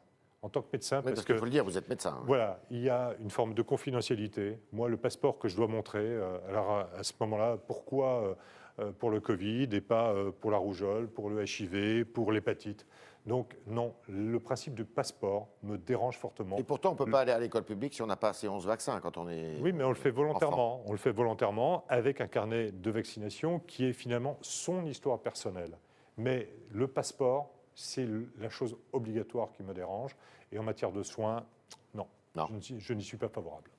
En 0.47 0.49
tant 0.49 0.61
que 0.61 0.69
médecin, 0.71 1.01
parce, 1.01 1.25
que. 1.25 1.35
faut 1.35 1.43
le 1.43 1.51
dire, 1.51 1.65
vous 1.65 1.77
êtes 1.77 1.89
médecin. 1.89 2.15
Hein. 2.17 2.23
Voilà, 2.25 2.61
il 2.71 2.79
y 2.79 2.89
a 2.89 3.13
une 3.19 3.29
forme 3.29 3.53
de 3.53 3.61
confidentialité. 3.61 4.57
Moi, 4.71 4.87
le 4.87 4.95
passeport 4.95 5.39
que 5.39 5.49
je 5.49 5.57
dois 5.57 5.67
montrer, 5.67 5.99
euh, 5.99 6.37
alors 6.47 6.87
à 6.97 7.03
ce 7.03 7.11
moment-là, 7.19 7.57
pourquoi 7.67 8.23
euh, 8.23 8.35
euh, 8.79 8.91
pour 8.93 9.09
le 9.09 9.19
Covid 9.19 9.67
et 9.73 9.81
pas 9.81 10.15
pour 10.39 10.51
la 10.51 10.57
rougeole, 10.57 11.09
pour 11.09 11.29
le 11.29 11.43
HIV, 11.43 12.05
pour 12.05 12.31
l'hépatite? 12.31 12.85
Donc 13.25 13.57
non, 13.67 13.93
le 14.07 14.39
principe 14.39 14.73
du 14.73 14.85
passeport 14.85 15.49
me 15.63 15.77
dérange 15.77 16.17
fortement. 16.17 16.55
Et 16.55 16.63
pourtant, 16.63 16.91
on 16.91 16.93
ne 16.93 16.97
peut 16.97 17.11
pas 17.11 17.19
aller 17.19 17.33
à 17.33 17.39
l'école 17.39 17.65
publique 17.65 17.93
si 17.93 18.01
on 18.01 18.07
n'a 18.07 18.15
pas 18.15 18.29
assez 18.29 18.47
11 18.47 18.65
vaccins 18.65 19.01
quand 19.01 19.17
on 19.17 19.27
est. 19.27 19.59
Oui, 19.59 19.73
mais 19.73 19.83
on 19.83 19.89
le 19.89 19.95
fait 19.95 20.11
volontairement. 20.11 20.81
On 20.85 20.93
le 20.93 20.97
fait 20.97 21.11
volontairement 21.11 21.83
avec 21.89 22.21
un 22.21 22.27
carnet 22.27 22.71
de 22.71 22.89
vaccination 22.89 23.59
qui 23.59 23.83
est 23.83 23.91
finalement 23.91 24.37
son 24.39 24.85
histoire 24.85 25.19
personnelle. 25.19 25.77
Mais 26.15 26.49
le 26.71 26.87
passeport, 26.87 27.56
c'est 27.77 28.07
la 28.39 28.49
chose 28.49 28.75
obligatoire 28.91 29.51
qui 29.51 29.61
me 29.61 29.71
dérange. 29.71 30.15
Et 30.51 30.57
en 30.57 30.63
matière 30.63 30.91
de 30.91 31.03
soins, 31.03 31.45
non, 31.93 32.07
non. 32.35 32.49
je 32.59 32.93
n'y 32.93 33.03
suis 33.03 33.17
pas 33.17 33.29
favorable. 33.29 33.69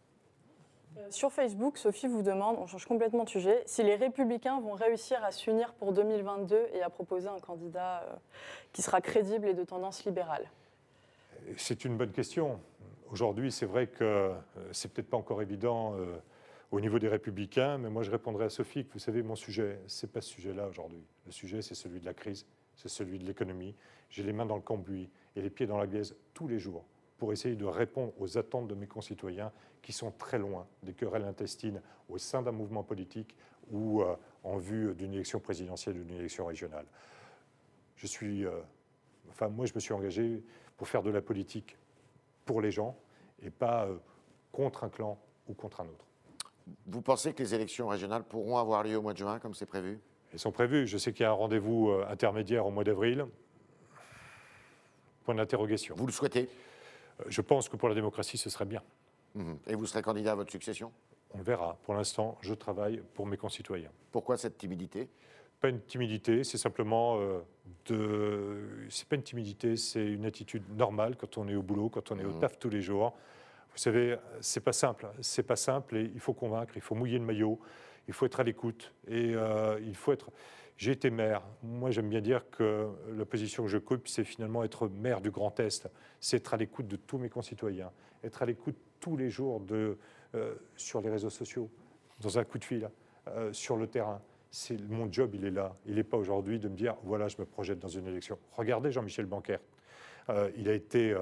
Euh, 0.96 1.10
sur 1.10 1.32
Facebook, 1.32 1.76
Sophie 1.76 2.06
vous 2.06 2.22
demande, 2.22 2.56
on 2.60 2.66
change 2.68 2.86
complètement 2.86 3.24
de 3.24 3.28
sujet, 3.28 3.60
si 3.66 3.82
les 3.82 3.96
républicains 3.96 4.60
vont 4.60 4.74
réussir 4.74 5.22
à 5.24 5.32
s'unir 5.32 5.74
pour 5.74 5.92
2022 5.92 6.68
et 6.74 6.82
à 6.82 6.90
proposer 6.90 7.28
un 7.28 7.40
candidat 7.40 8.02
euh, 8.02 8.16
qui 8.72 8.82
sera 8.82 9.00
crédible 9.00 9.48
et 9.48 9.54
de 9.54 9.64
tendance 9.64 10.04
libérale. 10.04 10.48
C'est 11.56 11.84
une 11.84 11.96
bonne 11.96 12.12
question. 12.12 12.60
Aujourd'hui, 13.10 13.50
c'est 13.50 13.66
vrai 13.66 13.88
que 13.88 14.04
euh, 14.04 14.32
c'est 14.70 14.92
peut-être 14.92 15.10
pas 15.10 15.16
encore 15.16 15.42
évident 15.42 15.96
au 16.70 16.80
niveau 16.80 17.00
des 17.00 17.08
républicains, 17.08 17.78
mais 17.78 17.90
moi 17.90 18.04
je 18.04 18.12
répondrai 18.12 18.44
à 18.44 18.50
Sophie 18.50 18.84
que 18.84 18.92
vous 18.92 18.98
savez, 19.00 19.22
mon 19.24 19.34
sujet, 19.34 19.80
c'est 19.88 20.12
pas 20.12 20.20
ce 20.20 20.28
sujet-là 20.28 20.68
aujourd'hui. 20.68 21.02
Le 21.26 21.32
sujet, 21.32 21.62
c'est 21.62 21.74
celui 21.74 21.98
de 21.98 22.04
la 22.04 22.14
crise, 22.14 22.46
c'est 22.78 22.88
celui 22.88 23.18
de 23.18 23.25
l'économie. 23.25 23.75
J'ai 24.08 24.23
les 24.23 24.32
mains 24.32 24.47
dans 24.47 24.56
le 24.56 24.62
cambouis 24.62 25.11
et 25.37 25.42
les 25.42 25.50
pieds 25.50 25.66
dans 25.66 25.78
la 25.78 25.87
glaise 25.87 26.14
tous 26.32 26.49
les 26.49 26.58
jours 26.58 26.85
pour 27.18 27.32
essayer 27.32 27.56
de 27.56 27.64
répondre 27.64 28.12
aux 28.18 28.38
attentes 28.38 28.68
de 28.68 28.75
mes 28.75 28.87
concitoyens 28.87 29.52
qui 29.82 29.92
sont 29.92 30.12
très 30.12 30.38
loin 30.38 30.66
des 30.85 30.94
querelles 30.94 31.25
intestines 31.25 31.82
au 32.08 32.18
sein 32.18 32.40
d'un 32.40 32.52
mouvement 32.52 32.85
politique 32.85 33.35
ou 33.70 34.02
euh, 34.02 34.16
en 34.44 34.56
vue 34.56 34.94
d'une 34.94 35.12
élection 35.12 35.40
présidentielle 35.40 35.99
ou 35.99 36.04
d'une 36.04 36.18
élection 36.18 36.47
régionale. 36.47 36.87
Je 37.97 38.06
suis, 38.06 38.47
euh, 38.47 38.61
enfin, 39.30 39.49
moi, 39.49 39.66
je 39.66 39.75
me 39.75 39.80
suis 39.80 39.92
engagé 39.92 40.42
pour 40.76 40.87
faire 40.87 41.02
de 41.02 41.11
la 41.11 41.20
politique 41.20 41.76
pour 42.44 42.61
les 42.61 42.70
gens 42.70 42.97
et 43.42 43.50
pas 43.50 43.87
euh, 43.87 43.99
contre 44.52 44.85
un 44.85 44.88
clan 44.88 45.18
ou 45.49 45.54
contre 45.54 45.80
un 45.80 45.87
autre. 45.87 46.06
Vous 46.87 47.02
pensez 47.02 47.32
que 47.32 47.42
les 47.42 47.54
élections 47.54 47.88
régionales 47.88 48.23
pourront 48.23 48.58
avoir 48.58 48.85
lieu 48.85 48.97
au 48.97 49.02
mois 49.02 49.14
de 49.14 49.18
juin, 49.18 49.40
comme 49.40 49.54
c'est 49.54 49.66
prévu? 49.66 49.99
Elles 50.32 50.38
sont 50.38 50.52
prévues. 50.52 50.87
Je 50.87 50.99
sais 50.99 51.12
qu'il 51.12 51.23
y 51.23 51.26
a 51.26 51.30
un 51.30 51.35
rendez-vous 51.35 51.90
intermédiaire 52.08 52.66
au 52.66 52.70
mois 52.70 52.85
d'avril. 52.85 53.26
Point 55.25 55.35
d'interrogation. 55.35 55.94
Vous 55.97 56.06
le 56.06 56.12
souhaitez? 56.12 56.49
Je 57.26 57.40
pense 57.40 57.68
que 57.68 57.76
pour 57.76 57.88
la 57.88 57.94
démocratie, 57.94 58.38
ce 58.38 58.50
serait 58.50 58.64
bien. 58.64 58.82
Mhm. 59.35 59.58
Et 59.66 59.75
vous 59.75 59.87
serez 59.87 60.02
candidat 60.02 60.32
à 60.32 60.35
votre 60.35 60.50
succession? 60.50 60.92
On 61.35 61.38
le 61.38 61.44
verra. 61.44 61.76
Pour 61.85 61.94
l'instant, 61.94 62.38
je 62.40 62.54
travaille 62.54 63.02
pour 63.14 63.26
mes 63.26 63.37
concitoyens. 63.37 63.90
Pourquoi 64.12 64.37
cette 64.37 64.56
timidité? 64.56 65.08
Pas 65.61 65.68
une 65.68 65.80
timidité, 65.80 66.44
c'est 66.44 66.56
simplement 66.56 67.18
euh, 67.18 67.40
de. 67.87 68.87
C'est 68.88 69.08
pas 69.08 69.16
une 69.16 69.23
timidité, 69.23 69.76
c'est 69.76 70.06
une 70.06 70.25
attitude 70.25 70.62
normale 70.76 71.16
quand 71.16 71.37
on 71.37 71.49
est 71.49 71.56
au 71.56 71.62
boulot, 71.62 71.88
quand 71.88 72.12
on 72.12 72.18
est 72.18 72.25
au 72.25 72.30
mhm. 72.30 72.40
taf 72.40 72.58
tous 72.58 72.70
les 72.70 72.80
jours. 72.80 73.14
Vous 73.73 73.78
savez, 73.78 74.16
c'est 74.40 74.61
pas 74.61 74.73
simple. 74.73 75.08
C'est 75.20 75.42
pas 75.42 75.56
simple 75.56 75.97
et 75.97 76.11
il 76.14 76.20
faut 76.20 76.32
convaincre, 76.32 76.72
il 76.76 76.83
faut 76.83 76.94
mouiller 76.94 77.18
le 77.18 77.24
maillot, 77.24 77.61
il 78.09 78.14
faut 78.14 78.27
être 78.27 78.40
à 78.40 78.42
l'écoute 78.42 78.92
et 79.07 79.35
euh, 79.35 79.79
il 79.87 79.94
faut 79.94 80.12
être. 80.12 80.31
J'ai 80.77 80.92
été 80.92 81.11
maire. 81.11 81.42
Moi, 81.62 81.90
j'aime 81.90 82.09
bien 82.09 82.21
dire 82.21 82.49
que 82.51 82.88
la 83.16 83.25
position 83.25 83.64
que 83.64 83.68
je 83.68 83.79
coupe, 83.79 84.09
c'est 84.09 84.25
finalement 84.25 84.64
être 84.64 84.88
maire 84.88 85.21
du 85.21 85.31
Grand 85.31 85.59
Est. 85.61 85.88
C'est 86.21 86.38
être 86.38 86.55
à 86.55 86.57
l'écoute 86.57 86.88
de 86.88 86.97
tous 86.97 87.18
mes 87.18 87.29
concitoyens, 87.29 87.90
être 88.25 88.42
à 88.42 88.47
l'écoute 88.47 88.77
tous 89.01 89.16
les 89.16 89.29
jours 89.29 89.61
de, 89.61 89.99
euh, 90.35 90.55
sur 90.77 91.01
les 91.01 91.11
réseaux 91.11 91.31
sociaux, 91.31 91.68
dans 92.21 92.38
un 92.38 92.44
coup 92.44 92.59
de 92.59 92.64
fil, 92.64 92.88
euh, 93.29 93.53
sur 93.53 93.77
le 93.77 93.88
terrain. 93.88 94.23
C'est 94.51 94.81
mon 94.88 95.12
job, 95.12 95.35
il 95.35 95.44
est 95.44 95.51
là. 95.51 95.77
Il 95.85 95.97
n'est 95.97 96.05
pas 96.05 96.16
aujourd'hui 96.16 96.59
de 96.59 96.68
me 96.68 96.77
dire 96.77 96.97
voilà, 97.03 97.29
je 97.29 97.37
me 97.38 97.44
projette 97.44 97.81
dans 97.81 97.88
une 97.88 98.07
élection. 98.07 98.38
Regardez 98.53 98.90
Jean-Michel 98.90 99.27
Banquer. 99.27 99.59
Euh, 100.31 100.51
il 100.57 100.68
a 100.68 100.75
été 100.75 101.14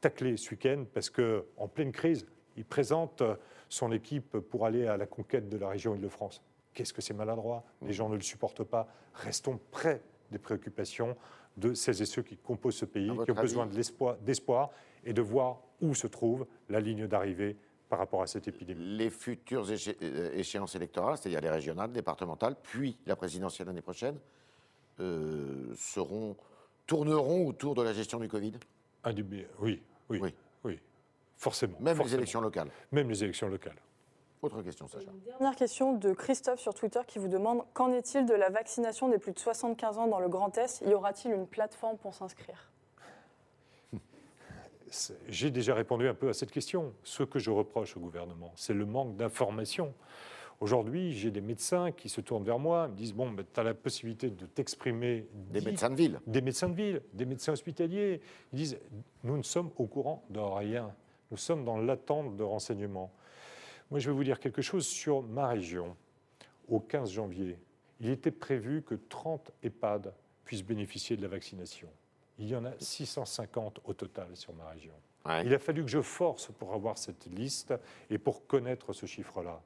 taclé 0.00 0.36
ce 0.36 0.50
week-end 0.52 0.84
parce 0.94 1.10
que, 1.10 1.44
en 1.56 1.66
pleine 1.66 1.92
crise, 1.92 2.26
il 2.60 2.64
présente 2.66 3.22
son 3.70 3.90
équipe 3.90 4.38
pour 4.38 4.66
aller 4.66 4.86
à 4.86 4.98
la 4.98 5.06
conquête 5.06 5.48
de 5.48 5.56
la 5.56 5.70
région 5.70 5.94
Île-de-France. 5.94 6.42
Qu'est-ce 6.74 6.92
que 6.92 7.00
c'est 7.00 7.14
maladroit? 7.14 7.64
Les 7.80 7.94
gens 7.94 8.10
ne 8.10 8.16
le 8.16 8.20
supportent 8.20 8.64
pas. 8.64 8.86
Restons 9.14 9.58
près 9.70 10.02
des 10.30 10.38
préoccupations 10.38 11.16
de 11.56 11.72
celles 11.72 12.02
et 12.02 12.04
ceux 12.04 12.22
qui 12.22 12.36
composent 12.36 12.76
ce 12.76 12.84
pays, 12.84 13.10
qui 13.24 13.30
ont 13.30 13.34
besoin 13.34 13.66
d'espoir 13.66 14.70
et 15.04 15.14
de 15.14 15.22
voir 15.22 15.62
où 15.80 15.94
se 15.94 16.06
trouve 16.06 16.46
la 16.68 16.80
ligne 16.80 17.06
d'arrivée 17.06 17.56
par 17.88 17.98
rapport 17.98 18.20
à 18.20 18.26
cette 18.26 18.46
épidémie. 18.46 18.84
Les 18.84 19.08
futures 19.08 19.66
euh, 19.68 20.30
échéances 20.34 20.74
électorales, 20.74 21.16
c'est-à-dire 21.16 21.40
les 21.40 21.50
régionales, 21.50 21.92
départementales, 21.92 22.56
puis 22.62 22.98
la 23.06 23.16
présidentielle 23.16 23.68
l'année 23.68 23.80
prochaine, 23.80 24.18
euh, 25.00 25.72
seront, 25.76 26.36
tourneront 26.86 27.46
autour 27.46 27.74
de 27.74 27.82
la 27.82 27.94
gestion 27.94 28.20
du 28.20 28.28
Covid? 28.28 28.52
Oui, 29.58 29.80
oui, 30.10 30.34
forcément. 31.40 31.76
Même 31.80 31.98
les 31.98 32.14
élections 32.14 32.40
locales 32.40 32.70
Même 32.92 33.08
les 33.08 33.24
élections 33.24 33.48
locales. 33.48 33.76
Autre 34.42 34.62
question, 34.62 34.86
Sacha. 34.86 35.10
dernière 35.26 35.56
question 35.56 35.92
de 35.94 36.12
Christophe 36.12 36.60
sur 36.60 36.72
Twitter 36.72 37.00
qui 37.06 37.18
vous 37.18 37.28
demande 37.28 37.62
Qu'en 37.74 37.92
est-il 37.92 38.24
de 38.24 38.34
la 38.34 38.48
vaccination 38.48 39.08
des 39.08 39.18
plus 39.18 39.32
de 39.32 39.38
75 39.38 39.98
ans 39.98 40.06
dans 40.06 40.20
le 40.20 40.28
Grand 40.28 40.56
Est? 40.56 40.82
Y 40.86 40.94
aura-t-il 40.94 41.34
une 41.34 41.46
plateforme 41.46 41.98
pour 41.98 42.14
s'inscrire? 42.14 42.70
J'ai 45.28 45.50
déjà 45.50 45.74
répondu 45.74 46.08
un 46.08 46.14
peu 46.14 46.28
à 46.28 46.32
cette 46.32 46.50
question. 46.50 46.94
Ce 47.02 47.22
que 47.22 47.38
je 47.38 47.50
reproche 47.50 47.96
au 47.96 48.00
gouvernement, 48.00 48.52
c'est 48.56 48.74
le 48.74 48.86
manque 48.86 49.16
d'information. 49.16 49.92
Aujourd'hui, 50.60 51.14
j'ai 51.14 51.30
des 51.30 51.40
médecins 51.40 51.90
qui 51.90 52.10
se 52.10 52.20
tournent 52.20 52.44
vers 52.44 52.58
moi, 52.58 52.88
me 52.88 52.94
disent 52.94 53.14
Bon, 53.14 53.30
ben, 53.30 53.46
tu 53.50 53.60
as 53.60 53.62
la 53.62 53.72
possibilité 53.72 54.28
de 54.28 54.44
t'exprimer. 54.44 55.26
Des 55.50 55.62
médecins 55.62 55.88
de 55.88 55.94
ville 55.94 56.20
Des 56.26 56.42
médecins 56.42 56.68
de 56.68 56.74
ville, 56.74 57.02
des 57.14 57.24
médecins 57.24 57.54
hospitaliers. 57.54 58.20
Ils 58.52 58.56
disent 58.56 58.78
Nous 59.24 59.38
ne 59.38 59.42
sommes 59.42 59.70
au 59.78 59.86
courant 59.86 60.22
de 60.28 60.38
rien. 60.38 60.94
Nous 61.30 61.36
sommes 61.36 61.64
dans 61.64 61.78
l'attente 61.78 62.36
de 62.36 62.42
renseignements. 62.42 63.12
Moi, 63.90 64.00
je 64.00 64.10
vais 64.10 64.16
vous 64.16 64.24
dire 64.24 64.40
quelque 64.40 64.62
chose 64.62 64.86
sur 64.86 65.22
ma 65.22 65.48
région. 65.48 65.96
Au 66.68 66.80
15 66.80 67.10
janvier, 67.10 67.58
il 68.00 68.10
était 68.10 68.30
prévu 68.30 68.82
que 68.82 68.94
30 68.94 69.50
EHPAD 69.62 70.14
puissent 70.44 70.64
bénéficier 70.64 71.16
de 71.16 71.22
la 71.22 71.28
vaccination. 71.28 71.88
Il 72.38 72.48
y 72.48 72.56
en 72.56 72.64
a 72.64 72.72
650 72.78 73.80
au 73.84 73.92
total 73.92 74.36
sur 74.36 74.52
ma 74.54 74.68
région. 74.70 74.94
Il 75.44 75.52
a 75.52 75.58
fallu 75.58 75.84
que 75.84 75.90
je 75.90 76.00
force 76.00 76.50
pour 76.58 76.72
avoir 76.72 76.96
cette 76.96 77.26
liste 77.26 77.74
et 78.08 78.18
pour 78.18 78.46
connaître 78.46 78.92
ce 78.92 79.04
chiffre-là. 79.04 79.60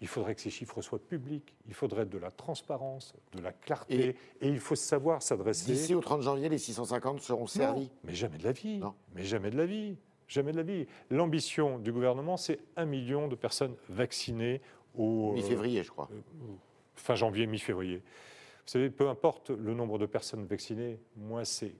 Il 0.00 0.06
faudrait 0.06 0.36
que 0.36 0.40
ces 0.40 0.50
chiffres 0.50 0.80
soient 0.80 1.00
publics, 1.00 1.56
il 1.66 1.74
faudrait 1.74 2.06
de 2.06 2.18
la 2.18 2.30
transparence, 2.30 3.14
de 3.32 3.42
la 3.42 3.52
clarté, 3.52 4.16
et, 4.40 4.48
il 4.48 4.60
faut 4.60 4.76
savoir 4.76 5.22
s'adresser. 5.22 5.72
D'ici 5.72 5.94
au 5.94 6.00
30 6.00 6.22
janvier, 6.22 6.48
les 6.48 6.58
650 6.58 7.20
seront 7.20 7.48
servis. 7.48 7.90
mais 8.04 8.14
jamais 8.14 8.38
de 8.38 8.44
la 8.44 8.52
vie. 8.52 8.78
Non. 8.78 8.94
Mais 9.14 9.24
jamais 9.24 9.50
de 9.50 9.56
la 9.56 9.66
vie. 9.66 9.96
Jamais 10.28 10.52
de 10.52 10.58
la 10.58 10.62
vie. 10.62 10.86
L'ambition 11.10 11.78
du 11.78 11.90
gouvernement, 11.90 12.36
c'est 12.36 12.60
un 12.76 12.84
million 12.84 13.28
de 13.28 13.34
personnes 13.34 13.74
vaccinées 13.88 14.60
au. 14.94 15.32
Mi-février, 15.32 15.82
je 15.82 15.90
crois. 15.90 16.08
Euh, 16.12 16.54
fin 16.94 17.14
janvier, 17.14 17.46
mi-février. 17.46 17.96
Vous 17.96 18.72
savez, 18.72 18.90
peu 18.90 19.08
importe 19.08 19.48
le 19.50 19.72
nombre 19.72 19.98
de 19.98 20.04
personnes 20.04 20.44
vaccinées, 20.44 20.98
moi, 21.16 21.46
c'est 21.46 21.74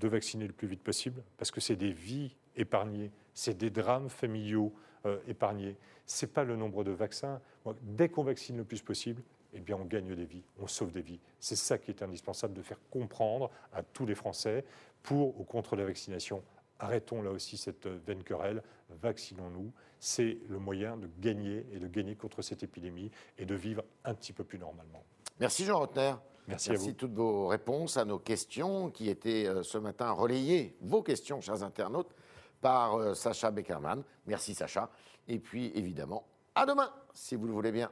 de 0.00 0.08
vacciner 0.08 0.46
le 0.46 0.52
plus 0.52 0.66
vite 0.66 0.82
possible, 0.82 1.22
parce 1.36 1.52
que 1.52 1.60
c'est 1.60 1.76
des 1.76 1.92
vies 1.92 2.34
épargnées, 2.56 3.12
c'est 3.34 3.56
des 3.56 3.70
drames 3.70 4.08
familiaux 4.08 4.72
euh, 5.06 5.18
épargnés. 5.28 5.76
Ce 6.06 6.26
n'est 6.26 6.32
pas 6.32 6.42
le 6.42 6.56
nombre 6.56 6.82
de 6.82 6.90
vaccins. 6.90 7.40
dès 7.82 8.08
qu'on 8.08 8.24
vaccine 8.24 8.56
le 8.56 8.64
plus 8.64 8.82
possible, 8.82 9.22
eh 9.54 9.60
bien, 9.60 9.76
on 9.76 9.84
gagne 9.84 10.14
des 10.14 10.24
vies, 10.24 10.42
on 10.58 10.66
sauve 10.66 10.90
des 10.90 11.00
vies. 11.00 11.20
C'est 11.38 11.56
ça 11.56 11.78
qui 11.78 11.90
est 11.90 12.02
indispensable 12.02 12.54
de 12.54 12.62
faire 12.62 12.80
comprendre 12.90 13.50
à 13.72 13.82
tous 13.82 14.04
les 14.04 14.14
Français 14.14 14.64
pour 15.02 15.40
ou 15.40 15.44
contre 15.44 15.76
la 15.76 15.84
vaccination 15.84 16.42
arrêtons 16.78 17.22
là 17.22 17.30
aussi 17.30 17.56
cette 17.56 17.86
vaine 17.86 18.22
querelle, 18.22 18.62
vaccinons-nous. 19.02 19.72
C'est 19.98 20.38
le 20.48 20.58
moyen 20.58 20.96
de 20.96 21.08
gagner 21.18 21.66
et 21.72 21.78
de 21.78 21.88
gagner 21.88 22.14
contre 22.14 22.42
cette 22.42 22.62
épidémie 22.62 23.10
et 23.36 23.46
de 23.46 23.54
vivre 23.54 23.82
un 24.04 24.14
petit 24.14 24.32
peu 24.32 24.44
plus 24.44 24.58
normalement. 24.58 25.02
Merci 25.40 25.64
Jean 25.64 25.78
Rotner. 25.80 26.14
Merci, 26.46 26.70
à 26.70 26.74
vous. 26.74 26.92
toutes 26.92 27.12
vos 27.12 27.46
réponses 27.48 27.98
à 27.98 28.06
nos 28.06 28.18
questions 28.18 28.90
qui 28.90 29.10
étaient 29.10 29.46
euh, 29.46 29.62
ce 29.62 29.76
matin 29.76 30.10
relayées, 30.12 30.74
vos 30.80 31.02
questions, 31.02 31.42
chers 31.42 31.62
internautes, 31.62 32.14
par 32.62 32.94
euh, 32.94 33.14
Sacha 33.14 33.50
Beckerman. 33.50 34.02
Merci 34.26 34.54
Sacha. 34.54 34.90
Et 35.28 35.38
puis 35.38 35.70
évidemment, 35.74 36.26
à 36.54 36.64
demain, 36.64 36.90
si 37.12 37.36
vous 37.36 37.46
le 37.46 37.52
voulez 37.52 37.72
bien. 37.72 37.90